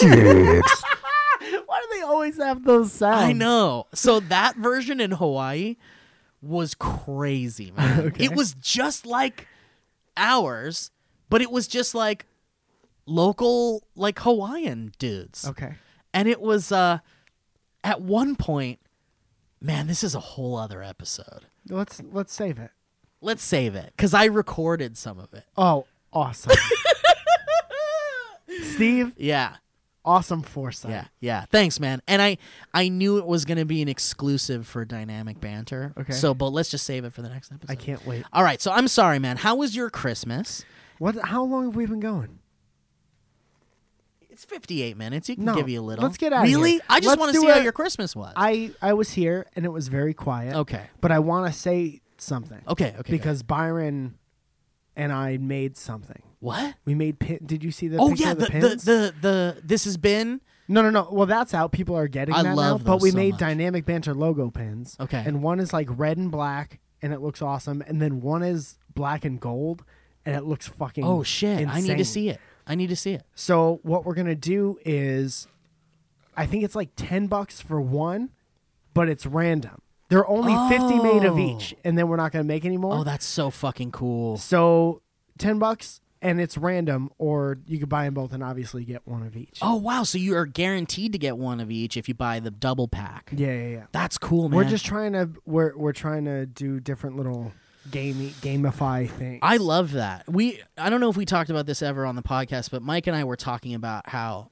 [0.07, 0.61] Do they
[2.07, 3.17] always have those sounds?
[3.23, 3.87] I know.
[3.95, 5.77] So that version in Hawaii
[6.41, 8.01] was crazy, man.
[8.01, 8.25] Okay.
[8.25, 9.47] It was just like
[10.17, 10.91] ours,
[11.29, 12.27] but it was just like
[13.07, 15.47] local like Hawaiian dudes.
[15.47, 15.75] Okay.
[16.15, 16.99] And it was uh
[17.85, 18.81] at one point
[19.61, 21.47] man, this is a whole other episode.
[21.69, 22.71] Let's let's save it.
[23.21, 25.45] Let's save it cuz I recorded some of it.
[25.57, 26.53] Oh, awesome.
[28.75, 29.57] Steve, Yeah.
[30.07, 30.91] Awesome foresight.
[30.93, 31.05] Yeah.
[31.21, 31.45] Yeah.
[31.51, 32.01] Thanks, man.
[32.09, 32.39] And I
[32.73, 35.93] I knew it was going to be an exclusive for Dynamic Banter.
[35.99, 36.13] Okay.
[36.13, 37.71] So, but let's just save it for the next episode.
[37.71, 38.25] I can't wait.
[38.33, 39.37] All right, so I'm sorry, man.
[39.37, 40.65] How was your Christmas?
[40.99, 42.39] What how long have we been going?
[44.31, 45.29] It's 58 minutes.
[45.31, 46.05] You can No, give you a little.
[46.05, 46.45] let's get out.
[46.45, 46.73] Really?
[46.73, 46.81] here.
[46.91, 48.33] I just want to see how your Christmas was.
[48.37, 50.55] I I was here and it was very quiet.
[50.55, 50.85] okay.
[51.01, 52.61] But I want to say something.
[52.69, 52.95] Okay.
[52.99, 53.11] Okay.
[53.13, 54.19] Because Byron
[54.95, 56.23] and I made something.
[56.47, 56.75] What?
[56.85, 57.41] We made pin.
[57.45, 58.85] Did you see the Oh yeah, the, the, the, pins?
[58.85, 61.09] the the this has been no, no, no.
[61.13, 61.71] Well, that's out.
[61.73, 62.85] People are getting I that love now.
[62.87, 63.41] But those we so made much.
[63.41, 64.97] dynamic banter logo pins.
[64.99, 65.23] Okay.
[65.25, 67.83] And one is like red and black, and it looks awesome.
[67.87, 69.85] And then one is black and gold,
[70.25, 71.05] and it looks fucking.
[71.05, 71.69] Oh shit!
[71.69, 72.05] I need to insane.
[72.05, 72.41] see it.
[72.67, 73.23] I need to see it.
[73.37, 75.47] So what we're gonna do is,
[76.37, 78.31] I think it's like ten bucks for one,
[78.93, 79.81] but it's random.
[80.09, 81.39] There are only fifty made of Oh.
[81.57, 82.95] each, and then we're not gonna make any more.
[82.95, 84.37] Oh, that's so fucking cool.
[84.37, 85.01] so
[85.39, 89.23] ten bucks, and it's random, or you could buy them both and obviously get one
[89.23, 89.59] of each.
[89.63, 90.03] Oh wow!
[90.03, 93.31] So you are guaranteed to get one of each if you buy the double pack.
[93.37, 93.85] Yeah, yeah, yeah.
[93.93, 94.57] That's cool, man.
[94.57, 97.53] We're just trying to we're we're trying to do different little
[97.91, 99.41] gamey gamify things.
[99.43, 100.25] I love that.
[100.29, 103.07] We I don't know if we talked about this ever on the podcast, but Mike
[103.07, 104.51] and I were talking about how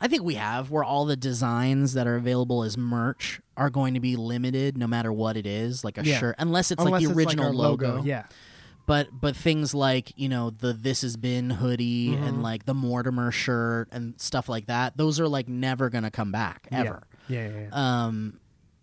[0.00, 3.94] I think we have where all the designs that are available as merch are going
[3.94, 6.18] to be limited no matter what it is, like a Yeah.
[6.18, 8.02] shirt, unless it's Unless like the it's original our logo.
[8.02, 8.24] Yeah,
[8.86, 12.24] But but things like, you know, the This Has Been hoodie Mm-hmm.
[12.24, 16.32] and like the Mortimer shirt and stuff like that, those are like never gonna come
[16.32, 17.02] back ever.
[17.28, 18.06] Yeah, yeah, yeah.
[18.06, 18.38] Um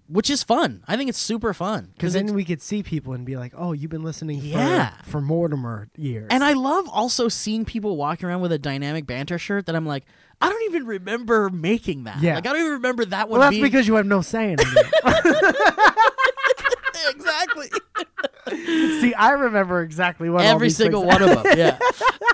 [0.08, 0.84] which is fun.
[0.88, 3.74] I think it's super fun Because then we could see people and be like, "Oh,
[3.74, 4.94] you've been listening for, Yeah.
[5.04, 9.38] for Mortimer years." And I love also seeing people walking around with a dynamic banter
[9.38, 10.06] shirt that I'm like,
[10.42, 12.24] I don't even remember making that.
[12.24, 12.34] Yeah.
[12.36, 13.40] Like I don't even remember that one.
[13.40, 14.94] well, that's being- because you have no say in it.
[17.16, 17.70] exactly
[19.02, 21.46] see, I remember exactly what every single one of them.
[21.58, 21.78] Yeah.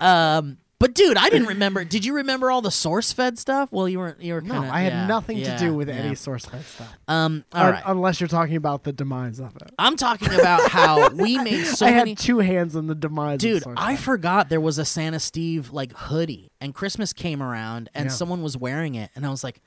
[0.01, 1.85] um, but dude, I didn't remember.
[1.85, 3.71] Did you remember all the SourceFed stuff?
[3.71, 4.21] Well, you weren't.
[4.21, 4.71] You were No, kind of.
[4.71, 5.95] I had yeah, nothing yeah, to do with yeah.
[5.95, 6.93] any SourceFed stuff.
[7.07, 7.45] Um.
[7.53, 7.83] All Un- right.
[7.85, 9.71] unless you're talking about the demise of it.
[9.79, 12.11] I'm talking about how we made so I many.
[12.11, 13.39] had two hands on the demise.
[13.39, 18.11] Dude, I forgot there was a Santa Steve like hoodie, and Christmas came around, and
[18.11, 19.61] someone was wearing it, and I was like,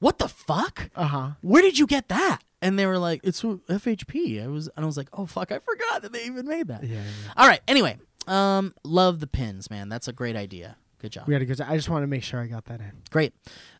[0.00, 0.90] "What the fuck?
[0.96, 1.28] uh huh.
[1.42, 4.86] Where did you get that?" And they were like, "It's FHP." I was, and I
[4.86, 7.32] was like, "Oh fuck, I forgot that they even made that." Yeah, yeah, yeah.
[7.36, 7.60] All right.
[7.68, 9.88] Anyway, um, love the pins, man.
[9.88, 10.76] That's a great idea.
[11.00, 11.28] Good job.
[11.28, 11.60] we had a good.
[11.60, 12.90] I just want to make sure I got that in.
[13.10, 13.32] Great.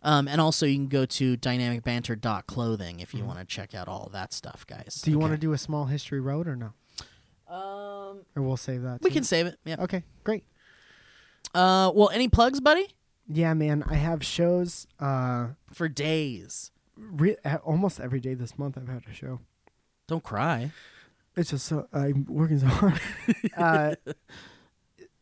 [0.05, 4.09] Um, and also you can go to dynamicbanter.clothing if you want to check out all
[4.13, 4.99] that stuff, guys.
[4.99, 5.05] Mm-hmm.
[5.05, 6.73] Do you want to do a small history road or no?
[7.53, 9.03] Um, Or we'll save that.
[9.03, 9.15] we too?
[9.15, 9.59] can save it.
[9.65, 9.77] Yeah.
[9.81, 10.45] Okay, great.
[11.55, 12.87] Uh, well, any plugs, buddy?
[13.27, 13.83] Yeah, man.
[13.87, 14.87] I have shows.
[15.01, 16.71] Uh, For days.
[16.99, 18.77] Re- almost every day this month.
[18.77, 19.41] I've had a show.
[20.07, 20.73] Don't cry.
[21.37, 23.01] It's just so I'm working so hard.
[23.57, 23.95] uh,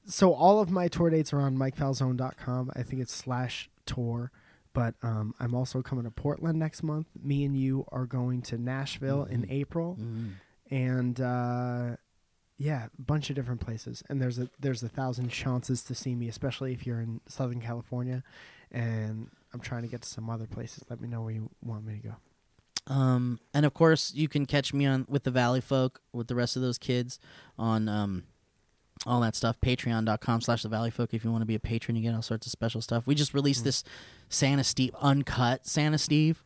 [0.07, 2.71] so all of my tour dates are on MikeFalzone.com.
[2.75, 4.31] I think it's slash tour.
[4.73, 7.07] But um, I'm also coming to Portland next month.
[7.23, 9.97] Me and you are going to Nashville in April,
[10.71, 11.97] and uh,
[12.59, 14.03] yeah, a bunch of different places.
[14.11, 17.63] And there's a there's a thousand chances to see me, especially if you're in Southern
[17.63, 18.23] California.
[18.71, 20.85] And I'm trying to get to some other places.
[20.91, 22.15] Let me know where you want me to go.
[22.95, 26.35] Um, and of course, you can catch me on with the Valley Folk with the
[26.35, 27.19] rest of those kids
[27.59, 28.25] on um,
[29.07, 29.59] all that stuff.
[29.63, 31.15] Patreon.com slash the Valley Folk.
[31.15, 33.07] If you want to be a patron, you get all sorts of special stuff.
[33.07, 33.83] We just released this
[34.29, 36.45] Santa Steve uncut Santa Steve,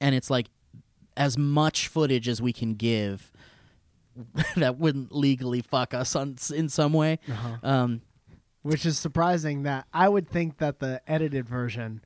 [0.00, 0.46] and it's like
[1.16, 3.30] as much footage as we can give
[4.56, 7.18] that wouldn't legally fuck us on in some way.
[7.62, 8.00] Um,
[8.62, 12.00] Which is surprising that I would think that the edited version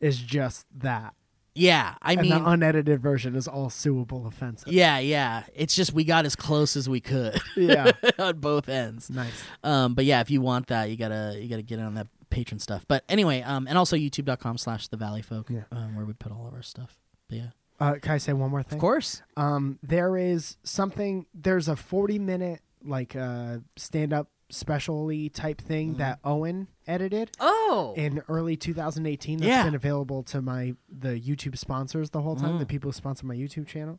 [0.00, 1.14] is just that.
[1.54, 4.72] yeah, I and mean, the unedited version is all suable offensive.
[4.72, 5.44] yeah, yeah.
[5.54, 7.92] It's just we got as close as we could Yeah.
[8.18, 9.08] on both ends.
[9.10, 9.42] nice.
[9.64, 12.08] Um, but yeah, if you want that, you gotta you gotta get in on that
[12.30, 12.84] patron stuff.
[12.88, 15.62] But anyway, um, and also YouTube.com slash the Valley Folk, Yeah.
[15.72, 16.98] um, where we put all of our stuff.
[17.28, 17.46] But yeah,
[17.80, 18.76] Uh, can I say one more thing?
[18.76, 19.22] of course.
[19.36, 21.26] Um, there is something.
[21.34, 25.98] There's a 40 minute like uh, stand up specially type thing Mm-hmm.
[25.98, 29.38] that Owen edited Oh, in early 2018.
[29.38, 29.64] That's Yeah.
[29.64, 32.54] been available to my the YouTube sponsors the whole time.
[32.54, 32.58] Mm.
[32.60, 33.98] The people who sponsor my YouTube channel.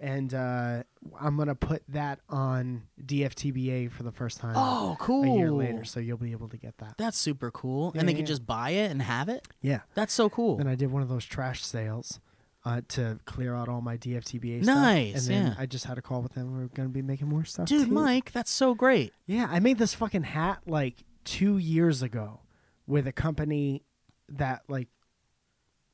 [0.00, 0.82] And uh,
[1.18, 5.22] I'm gonna put that on DFTBA for the first time oh, cool.
[5.34, 6.94] a year later, so you'll be able to get that.
[6.98, 7.92] That's super cool.
[7.94, 9.46] Yeah, and they yeah, can just buy it and have it.
[9.62, 9.80] Yeah.
[9.94, 10.56] That's so cool.
[10.56, 12.20] Then I did one of those trash sales
[12.64, 14.74] uh, to clear out all my DFTBA stuff.
[14.74, 15.54] Nice, And then yeah.
[15.58, 16.52] I just had a call with them.
[16.52, 17.66] We're going to be making more stuff.
[17.68, 17.92] Dude, too.
[17.92, 19.12] Mike, that's so great.
[19.26, 22.40] Yeah, I made this fucking hat like two years ago
[22.86, 23.82] with a company
[24.28, 24.88] that like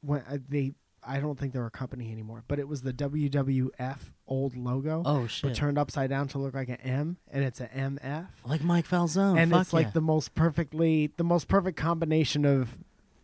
[0.02, 3.98] when uh, they I don't think they're a company anymore, but it was the WWF
[4.26, 5.02] old logo.
[5.04, 5.50] Oh shit!
[5.50, 8.86] But turned upside down to look like an M, and it's an MF, like Mike
[8.86, 9.38] Falzone.
[9.38, 12.76] and Fuck it's like the most perfectly, the most perfect combination of,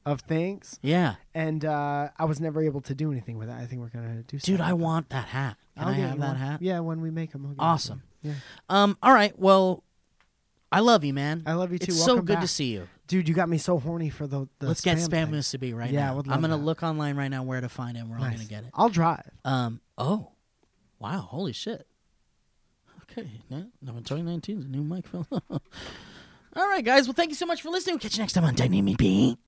[0.07, 0.79] of things.
[0.83, 3.55] yeah, And uh, I was never able to do anything with it.
[3.55, 4.39] I think we're gonna do.
[4.39, 4.55] Something.
[4.55, 5.57] Dude, I want that hat.
[5.77, 6.37] Can I'll I get have you that one.
[6.37, 6.63] hat?
[6.63, 7.43] Yeah, when we make them.
[7.45, 8.03] I'll get it to Awesome.
[8.23, 8.33] Yeah.
[8.71, 8.97] Um.
[9.03, 9.39] All right.
[9.39, 9.83] Well,
[10.73, 11.43] I love you, man.
[11.45, 11.87] I love you too.
[11.93, 12.89] It's so Welcome good to see you.
[13.09, 14.49] Dude, you got me so horny for the.
[14.61, 15.31] the Let's get spam thing.
[15.33, 16.17] Mississippi right Yeah, I now.
[16.17, 16.63] would I'm gonna that.
[16.65, 18.01] look online right now where to find it.
[18.01, 18.37] and We're all Nice.
[18.37, 18.71] gonna get it.
[18.75, 19.29] I'll drive.
[19.45, 19.81] Um.
[19.99, 20.31] Oh.
[20.99, 21.19] Wow.
[21.31, 21.87] Holy shit.
[23.11, 23.29] Okay.
[23.49, 23.63] Yeah.
[23.83, 25.05] No, 2019 is a new mic
[25.51, 25.61] all
[26.57, 27.07] right, guys.
[27.07, 27.95] Well, thank you so much for listening.
[27.95, 29.39] We'll catch you next time on Dynamic Beat.